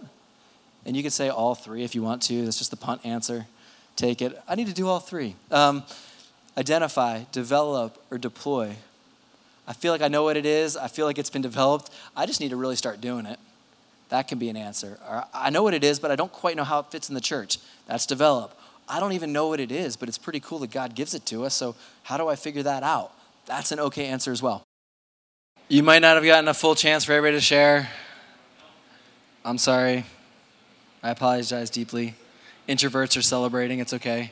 [0.87, 2.45] And you can say all three if you want to.
[2.45, 3.45] That's just the punt answer.
[3.97, 4.41] Take it.
[4.47, 5.35] I need to do all three.
[5.51, 5.83] Um,
[6.57, 8.77] identify, develop, or deploy.
[9.67, 10.77] I feel like I know what it is.
[10.77, 11.89] I feel like it's been developed.
[12.15, 13.37] I just need to really start doing it.
[14.07, 14.97] That can be an answer.
[15.09, 17.15] Or I know what it is, but I don't quite know how it fits in
[17.15, 17.59] the church.
[17.85, 18.57] That's develop.
[18.87, 21.25] I don't even know what it is, but it's pretty cool that God gives it
[21.25, 21.53] to us.
[21.53, 23.11] So how do I figure that out?
[23.45, 24.63] That's an okay answer as well.
[25.67, 27.89] You might not have gotten a full chance for everybody to share.
[29.43, 30.05] I'm sorry.
[31.03, 32.15] I apologize deeply.
[32.67, 34.31] Introverts are celebrating, it's okay.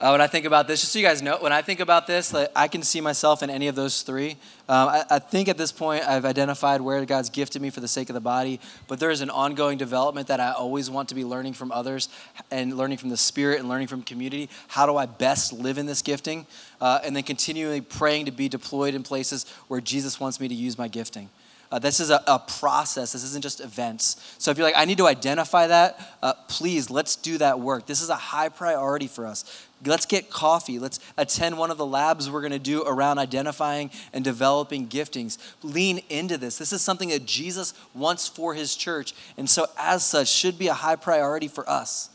[0.00, 2.06] Uh, when I think about this, just so you guys know, when I think about
[2.06, 4.30] this, like, I can see myself in any of those three.
[4.66, 7.88] Um, I, I, think at this point I've identified where God's gifted me for the
[7.88, 11.14] sake of the body, but there is an ongoing development that I always want to
[11.14, 12.08] be learning from others
[12.50, 14.48] and learning from the Spirit and learning from community.
[14.68, 16.46] How do I best live in this gifting?
[16.80, 20.54] Uh, and then continually praying to be deployed in places where Jesus wants me to
[20.54, 21.28] use my gifting.
[21.70, 23.12] Uh, this is a, a, process.
[23.12, 24.34] This isn't just events.
[24.38, 27.86] So if you're like, I need to identify that, uh, please, let's do that work.
[27.86, 29.66] This is a high priority for us.
[29.86, 30.80] Let's get coffee.
[30.80, 35.38] Let's attend one of the labs we're going to do around identifying and developing giftings.
[35.62, 36.58] Lean into this.
[36.58, 39.14] This is something that Jesus wants for his church.
[39.36, 42.10] And so, as such, should be a high priority for us.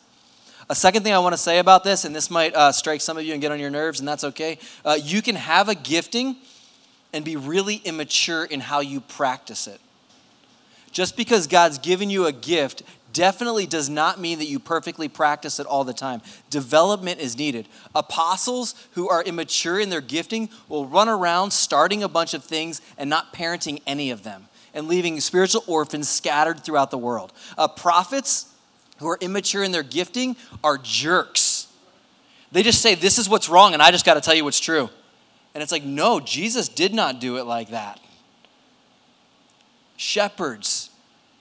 [0.70, 3.18] A second thing I want to say about this, and this might uh, strike some
[3.18, 4.58] of you and get on your nerves, and that's okay.
[4.84, 6.36] Uh, you can have a gifting
[7.16, 9.80] and be really immature in how you practice it.
[10.92, 15.58] Just because God's given you a gift definitely does not mean that you perfectly practice
[15.58, 16.22] it all the time.
[16.50, 17.68] Development is needed.
[17.96, 22.82] Apostles who are immature in their gifting will run around starting a bunch of things
[22.98, 27.32] and not parenting any of them and leaving spiritual orphans scattered throughout the world.
[27.58, 28.54] Uh, prophets
[28.98, 31.68] who are immature in their gifting are jerks.
[32.52, 34.60] They just say, This is what's wrong, and I just got to tell you what's
[34.60, 34.90] true.
[35.56, 38.00] And it's like, no, Jesus did not do it like that.
[39.96, 40.90] Shepherds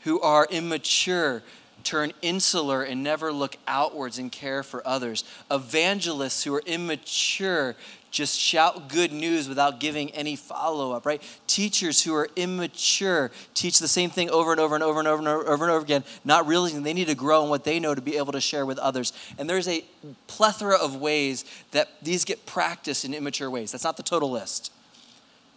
[0.05, 1.43] who are immature
[1.83, 5.25] turn insular and never look outwards and care for others.
[5.51, 7.75] Evangelists who are immature
[8.15, 11.21] just shout good news without giving any follow up, right?
[11.49, 15.19] Teachers who are immature teach the same thing over and over and over and over
[15.19, 17.93] and over, and over again, not realizing they need to grow in what they know
[17.93, 19.13] to be able to share with others.
[19.37, 19.85] And there's a
[20.29, 23.73] plethora of ways that these get practiced in immature ways.
[23.73, 24.73] That's not the total list.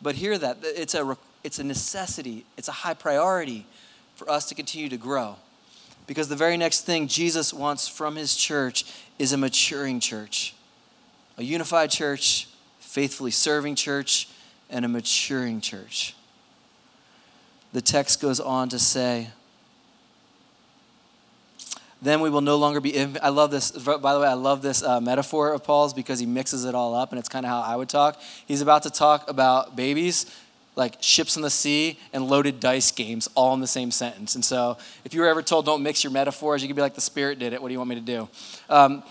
[0.02, 3.68] But hear that it's a, it's a necessity, it's a high priority
[4.16, 5.36] for us to continue to grow.
[6.08, 8.84] Because the very next thing Jesus wants from his church
[9.20, 10.56] is a maturing church
[11.38, 12.48] a unified church,
[12.80, 14.30] faithfully serving church,
[14.70, 16.16] and a maturing church.
[17.74, 19.30] The text goes on to say,
[22.02, 23.00] then we will no longer be.
[23.22, 23.72] I love this.
[23.72, 26.94] By the way, I love this uh, metaphor of Paul's because he mixes it all
[26.94, 28.22] up, and it's kind of how I would talk.
[28.48, 30.28] He's about to talk about babies,
[30.76, 34.36] like ships in the sea and loaded dice games, all in the same sentence.
[34.36, 36.94] And so, if you were ever told don't mix your metaphors, you could be like,
[36.94, 37.62] the Spirit did it.
[37.62, 38.30] What do you want me to do?
[38.70, 39.04] Um,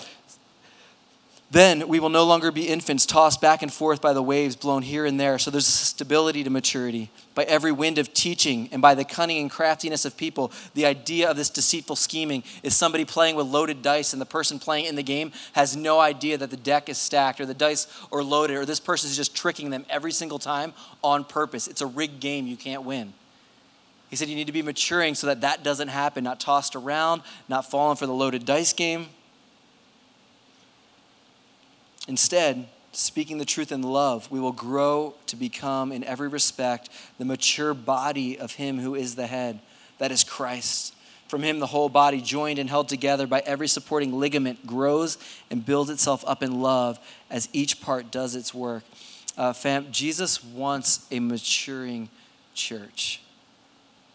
[1.49, 4.83] Then we will no longer be infants tossed back and forth by the waves blown
[4.83, 5.39] here and there.
[5.39, 7.11] So there's stability to maturity.
[7.37, 11.31] By every wind of teaching and by the cunning and craftiness of people, the idea
[11.31, 14.97] of this deceitful scheming is somebody playing with loaded dice and the person playing in
[14.97, 18.57] the game has no idea that the deck is stacked or the dice are loaded
[18.57, 20.73] or this person is just tricking them every single time
[21.05, 21.69] on purpose.
[21.69, 23.13] It's a rigged game you can't win.
[24.11, 27.23] He said you need to be maturing so that that doesn't happen, not tossed around,
[27.49, 29.11] not falling for the loaded dice game.
[32.09, 36.89] Instead, speaking the truth in love, we will grow to become, in every respect,
[37.19, 39.61] the mature body of Him who is the head,
[39.99, 40.95] that is Christ.
[41.29, 45.19] From Him, the whole body, joined and held together by every supporting ligament, grows
[45.51, 46.99] and builds itself up in love
[47.31, 48.85] as each part does its work.
[49.37, 52.09] Uh, fam, Jesus wants a maturing
[52.55, 53.21] church.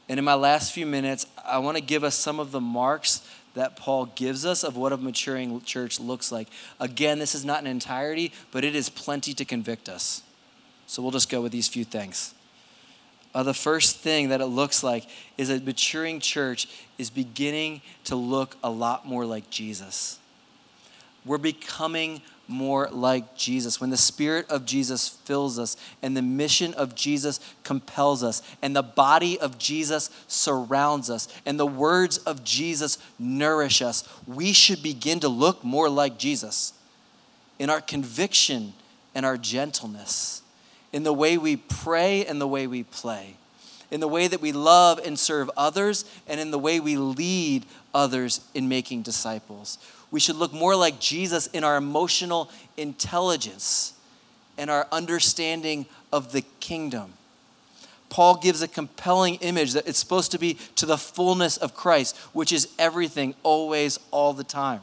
[0.10, 3.22] And in my last few minutes, I want to give us some of the marks
[3.54, 6.48] that Paul gives us of what a maturing church looks like.
[6.80, 10.24] Again, this is not an entirety, but it is plenty to convict us.
[10.88, 12.34] So we'll just go with these few things.
[13.34, 18.16] Uh, the first thing that it looks like is a maturing church is beginning to
[18.16, 20.20] look a lot more like Jesus.
[21.24, 22.22] We're becoming
[22.52, 27.40] more like Jesus, when the Spirit of Jesus fills us and the mission of Jesus
[27.64, 33.82] compels us and the body of Jesus surrounds us and the words of Jesus nourish
[33.82, 36.74] us, we should begin to look more like Jesus
[37.58, 38.74] in our conviction
[39.14, 40.42] and our gentleness,
[40.92, 43.36] in the way we pray and the way we play,
[43.92, 47.66] in the way that we love and serve others, and in the way we lead
[47.94, 49.78] others in making disciples
[50.12, 53.94] we should look more like Jesus in our emotional intelligence
[54.58, 57.14] and our understanding of the kingdom.
[58.10, 62.18] Paul gives a compelling image that it's supposed to be to the fullness of Christ,
[62.34, 64.82] which is everything, always, all the time.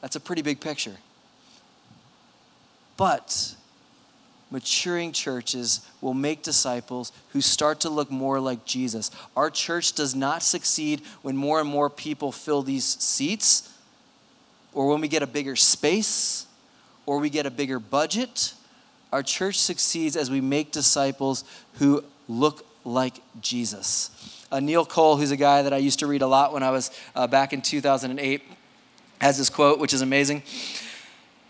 [0.00, 0.96] That's a pretty big picture.
[2.96, 3.54] But
[4.52, 9.10] maturing churches will make disciples who start to look more like Jesus.
[9.34, 13.70] Our church does not succeed when more and more people fill these seats
[14.74, 16.46] or when we get a bigger space,
[17.04, 18.54] or we get a bigger budget.
[19.12, 21.44] Our church succeeds as we make disciples
[21.74, 24.10] who look like Jesus.
[24.50, 26.70] Uh, Neil Cole, who's a guy that I used to read a lot when I
[26.70, 28.42] was uh, back in 2008,
[29.20, 30.42] has this quote, which is amazing.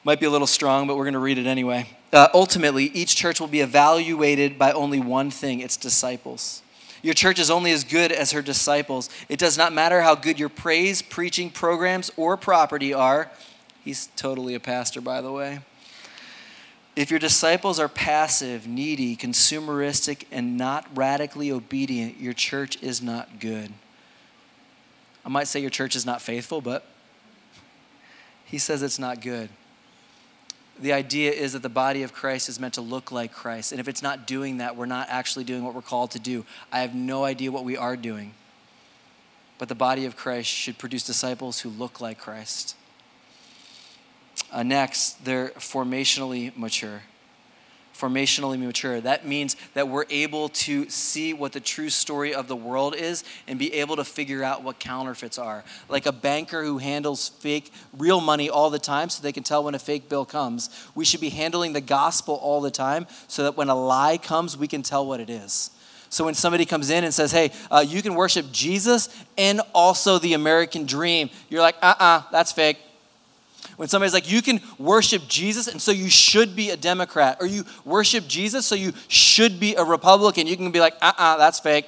[0.04, 1.88] Might be a little strong, but we're going to read it anyway.
[2.12, 6.62] Uh, ultimately, each church will be evaluated by only one thing its disciples.
[7.00, 9.08] Your church is only as good as her disciples.
[9.28, 13.30] It does not matter how good your praise, preaching programs, or property are.
[13.82, 15.60] He's totally a pastor, by the way.
[16.94, 23.40] If your disciples are passive, needy, consumeristic, and not radically obedient, your church is not
[23.40, 23.72] good.
[25.24, 26.84] I might say your church is not faithful, but
[28.44, 29.48] he says it's not good
[30.82, 33.72] the idea is that the body of Christ is meant to look like Christ.
[33.72, 36.44] And if it's not doing that, we're not actually doing what we're called to do.
[36.72, 38.34] I have no idea what we are doing.
[39.58, 42.74] But the body of Christ should produce disciples who look like Christ.
[44.50, 47.02] Uh, next, they're formationally mature
[48.02, 49.00] formationally mature.
[49.00, 53.22] That means that we're able to see what the true story of the world is
[53.46, 55.62] and be able to figure out what counterfeits are.
[55.88, 59.62] Like a banker who handles fake, real money all the time so they can tell
[59.62, 60.68] when a fake bill comes.
[60.96, 64.56] We should be handling the gospel all the time so that when a lie comes,
[64.56, 65.70] we can tell what it is.
[66.08, 70.18] So when somebody comes in and says, hey, uh, you can worship Jesus and also
[70.18, 72.78] the American dream, you're like, uh uh-uh, uh, that's fake.
[73.76, 77.46] When somebody's like, you can worship Jesus and so you should be a Democrat, or
[77.46, 81.34] you worship Jesus so you should be a Republican, you can be like, uh uh-uh,
[81.34, 81.86] uh, that's fake.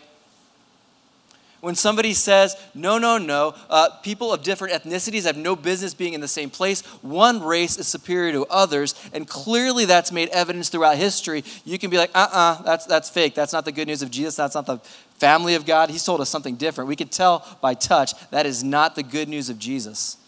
[1.61, 6.13] When somebody says, no, no, no, uh, people of different ethnicities have no business being
[6.13, 10.69] in the same place, one race is superior to others, and clearly that's made evidence
[10.69, 13.35] throughout history, you can be like, uh uh-uh, uh, that's, that's fake.
[13.35, 14.37] That's not the good news of Jesus.
[14.37, 14.77] That's not the
[15.19, 15.89] family of God.
[15.89, 16.89] He's told us something different.
[16.89, 20.19] We can tell by touch that is not the good news of Jesus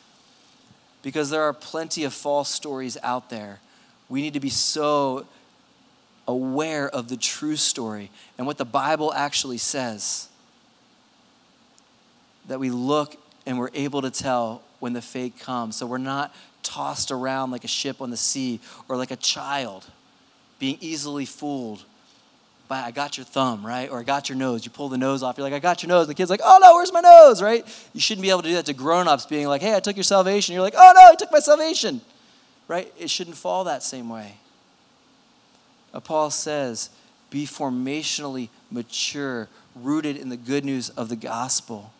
[1.03, 3.61] because there are plenty of false stories out there.
[4.09, 5.27] We need to be so
[6.29, 10.29] aware of the true story and what the Bible actually says
[12.49, 13.17] that we look
[13.47, 15.77] and we're able to tell when the fake comes.
[15.77, 19.87] So we're not tossed around like a ship on the sea or like a child
[20.59, 21.85] being easily fooled
[22.71, 23.91] I got your thumb, right?
[23.91, 24.65] Or I got your nose.
[24.65, 25.37] You pull the nose off.
[25.37, 26.07] You're like, I got your nose.
[26.07, 27.65] The kid's like, oh no, where's my nose, right?
[27.93, 30.05] You shouldn't be able to do that to grown-ups being like, hey, I took your
[30.05, 30.55] salvation.
[30.55, 32.01] You're like, oh no, I took my salvation,
[32.69, 32.93] right?
[32.99, 34.37] It shouldn't fall that same way.
[35.95, 36.91] Uh, Paul says,
[37.31, 41.93] be formationally mature, rooted in the good news of the gospel,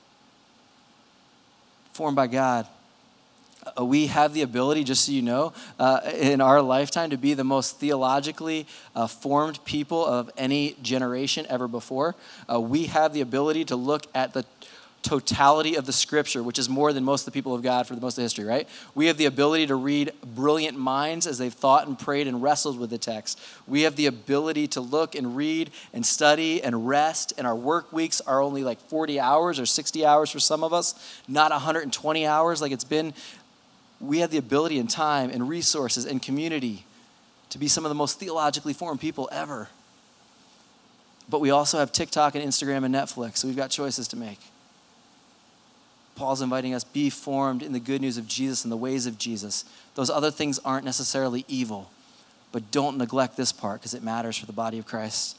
[1.93, 2.67] formed by God.
[3.79, 7.35] Uh, we have the ability, just so you know, uh, in our lifetime to be
[7.35, 12.15] the most theologically uh, formed people of any generation ever before.
[12.53, 14.45] Uh, we have the ability to look at the
[15.07, 17.95] totality of the scripture, which is more than most of the people of God for
[17.95, 18.69] the most of history, right?
[18.95, 22.79] We have the ability to read brilliant minds as they've thought and prayed and wrestled
[22.79, 23.41] with the text.
[23.69, 27.93] We have the ability to look and read and study and rest, and our work
[27.93, 30.95] weeks are only like 40 hours or 60 hours for some of us,
[31.29, 33.15] not 120 hours like it's been.
[34.01, 36.85] We have the ability and time and resources and community
[37.51, 39.69] to be some of the most theologically formed people ever.
[41.29, 44.39] But we also have TikTok and Instagram and Netflix, so we've got choices to make.
[46.15, 49.19] Paul's inviting us be formed in the good news of Jesus and the ways of
[49.19, 49.65] Jesus.
[49.95, 51.91] Those other things aren't necessarily evil,
[52.53, 55.39] but don't neglect this part because it matters for the body of Christ.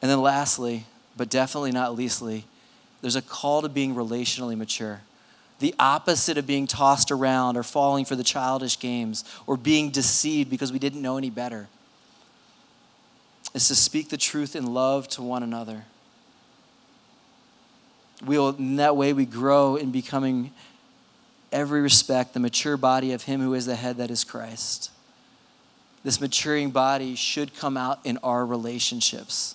[0.00, 0.84] And then lastly,
[1.16, 2.44] but definitely not leastly,
[3.00, 5.00] there's a call to being relationally mature.
[5.60, 10.50] The opposite of being tossed around or falling for the childish games or being deceived
[10.50, 11.68] because we didn't know any better.
[13.54, 15.84] Is to speak the truth in love to one another.
[18.24, 20.52] We'll in that way we grow in becoming
[21.50, 24.90] every respect the mature body of him who is the head that is christ.
[26.04, 29.54] This maturing body should come out in our relationships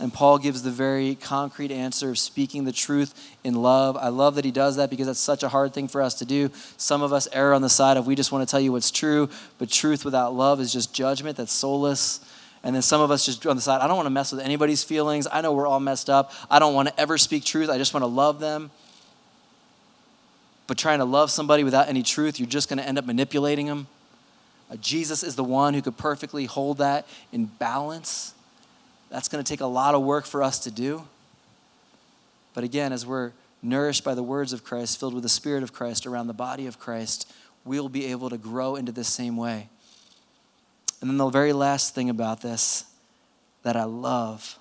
[0.00, 4.34] and paul gives the very concrete answer of speaking the truth in love i love
[4.34, 7.02] that he does that because that's such a hard thing for us to do some
[7.02, 9.28] of us err on the side of we just want to tell you what's true
[9.58, 12.20] but truth without love is just judgment that's soulless
[12.62, 14.40] and then some of us just on the side, I don't want to mess with
[14.42, 15.26] anybody's feelings.
[15.30, 16.32] I know we're all messed up.
[16.50, 17.70] I don't want to ever speak truth.
[17.70, 18.70] I just want to love them.
[20.66, 23.66] But trying to love somebody without any truth, you're just going to end up manipulating
[23.66, 23.86] them.
[24.70, 28.34] Uh, Jesus is the one who could perfectly hold that in balance.
[29.10, 31.06] That's going to take a lot of work for us to do.
[32.54, 33.32] But again, as we're
[33.62, 36.66] nourished by the words of Christ, filled with the Spirit of Christ around the body
[36.66, 37.30] of Christ,
[37.64, 39.68] we'll be able to grow into the same way.
[41.00, 42.84] And then the very last thing about this
[43.62, 44.58] that I love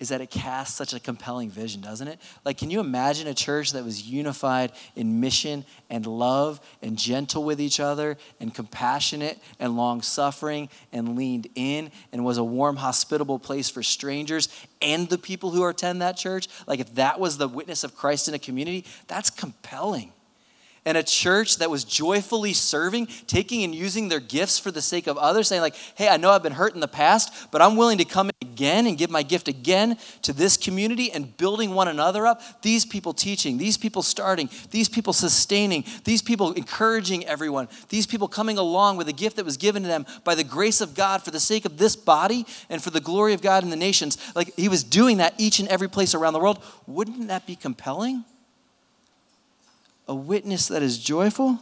[0.00, 2.18] is that it casts such a compelling vision, doesn't it?
[2.44, 7.44] Like, can you imagine a church that was unified in mission and love and gentle
[7.44, 12.76] with each other and compassionate and long suffering and leaned in and was a warm,
[12.76, 14.48] hospitable place for strangers
[14.80, 16.48] and the people who attend that church?
[16.66, 20.12] Like, if that was the witness of Christ in a community, that's compelling
[20.84, 25.06] and a church that was joyfully serving, taking and using their gifts for the sake
[25.06, 27.76] of others, saying, like, hey, I know I've been hurt in the past, but I'm
[27.76, 31.88] willing to come again and give my gift again to this community and building one
[31.88, 32.62] another up.
[32.62, 38.28] These people teaching, these people starting, these people sustaining, these people encouraging everyone, these people
[38.28, 41.22] coming along with a gift that was given to them by the grace of God
[41.22, 44.16] for the sake of this body and for the glory of God in the nations.
[44.34, 46.62] Like he was doing that each and every place around the world.
[46.86, 48.24] Wouldn't that be compelling?
[50.10, 51.60] A witness that is joyful,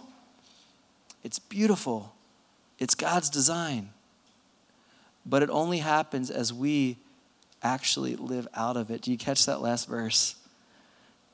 [1.23, 2.15] it's beautiful.
[2.79, 3.91] It's God's design.
[5.27, 6.97] But it only happens as we
[7.63, 9.03] actually live out of it.
[9.03, 10.35] Do you catch that last verse?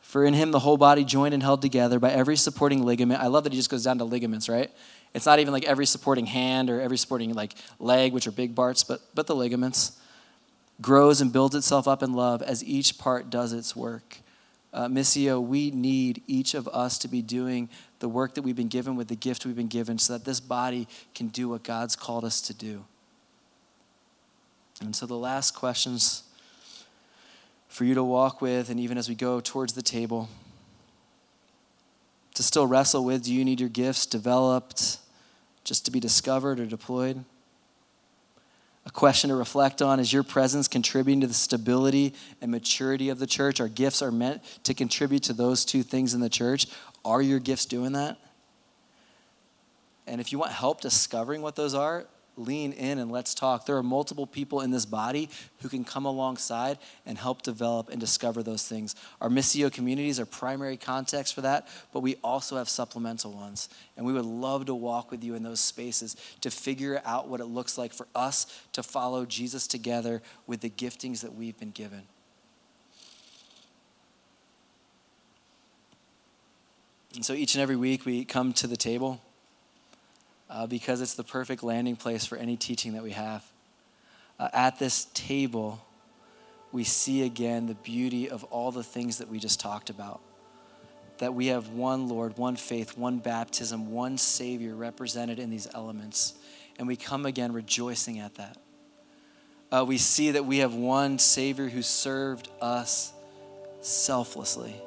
[0.00, 3.20] For in him the whole body joined and held together by every supporting ligament.
[3.20, 4.72] I love that he just goes down to ligaments, right?
[5.14, 8.56] It's not even like every supporting hand or every supporting like leg, which are big
[8.56, 10.00] parts, but but the ligaments
[10.82, 14.18] grows and builds itself up in love as each part does its work
[14.74, 17.68] uh, Missio, we need each of us to be doing
[18.00, 20.40] the work that we've been given with the gift we've been given so that this
[20.40, 22.84] body can do what God's called us to do.
[24.80, 26.24] And so the last questions
[27.68, 30.28] for you to walk with, and even as we go towards the table,
[32.34, 34.98] to still wrestle with do you need your gifts developed
[35.62, 37.24] just to be discovered or deployed?
[38.86, 43.18] A question to reflect on is your presence contributing to the stability and maturity of
[43.18, 43.60] the church?
[43.60, 46.66] Our gifts are meant to contribute to those two things in the church.
[47.04, 48.18] Are your gifts doing that?
[50.06, 52.06] And if you want help discovering what those are,
[52.36, 53.66] lean in and let's talk.
[53.66, 55.28] There are multiple people in this body
[55.62, 58.94] who can come alongside and help develop and discover those things.
[59.20, 63.68] Our Missio communities are primary context for that, but we also have supplemental ones.
[63.96, 67.40] And we would love to walk with you in those spaces to figure out what
[67.40, 71.70] it looks like for us to follow Jesus together with the giftings that we've been
[71.70, 72.02] given.
[77.14, 79.20] And so each and every week we come to the table
[80.54, 83.44] uh, because it's the perfect landing place for any teaching that we have.
[84.38, 85.84] Uh, at this table,
[86.70, 90.20] we see again the beauty of all the things that we just talked about.
[91.18, 96.34] That we have one Lord, one faith, one baptism, one Savior represented in these elements.
[96.78, 98.56] And we come again rejoicing at that.
[99.72, 103.12] Uh, we see that we have one Savior who served us
[103.80, 104.80] selflessly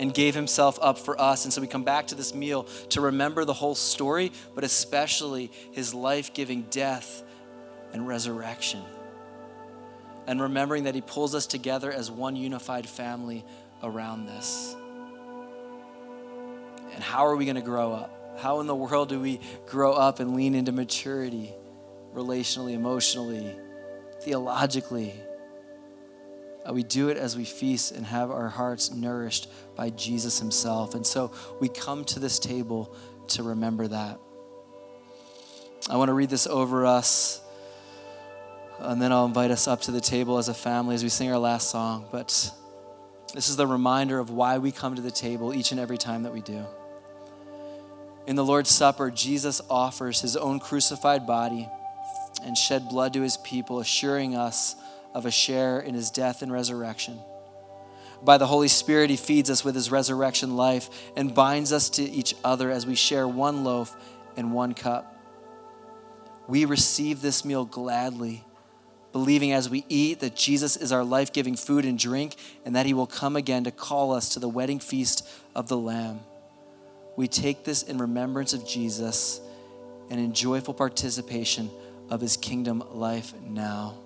[0.00, 1.44] and gave himself up for us.
[1.44, 5.52] And so we come back to this meal to remember the whole story, but especially
[5.72, 7.22] his life giving death
[7.92, 8.82] and resurrection.
[10.26, 13.44] And remembering that he pulls us together as one unified family
[13.82, 14.74] around this.
[16.94, 18.38] And how are we going to grow up?
[18.40, 21.52] How in the world do we grow up and lean into maturity,
[22.14, 23.54] relationally, emotionally,
[24.22, 25.12] theologically?
[26.68, 30.94] Uh, we do it as we feast and have our hearts nourished by Jesus Himself.
[30.94, 32.94] And so we come to this table
[33.28, 34.18] to remember that.
[35.88, 37.40] I want to read this over us,
[38.78, 41.32] and then I'll invite us up to the table as a family as we sing
[41.32, 42.06] our last song.
[42.12, 42.50] But
[43.34, 46.24] this is the reminder of why we come to the table each and every time
[46.24, 46.64] that we do.
[48.26, 51.68] In the Lord's Supper, Jesus offers His own crucified body
[52.44, 54.76] and shed blood to His people, assuring us
[55.14, 57.18] of a share in his death and resurrection.
[58.22, 62.02] By the Holy Spirit, he feeds us with his resurrection life and binds us to
[62.02, 63.96] each other as we share one loaf
[64.36, 65.16] and one cup.
[66.46, 68.44] We receive this meal gladly,
[69.12, 72.86] believing as we eat that Jesus is our life giving food and drink and that
[72.86, 76.20] he will come again to call us to the wedding feast of the Lamb.
[77.16, 79.40] We take this in remembrance of Jesus
[80.10, 81.70] and in joyful participation
[82.10, 83.98] of his kingdom life now.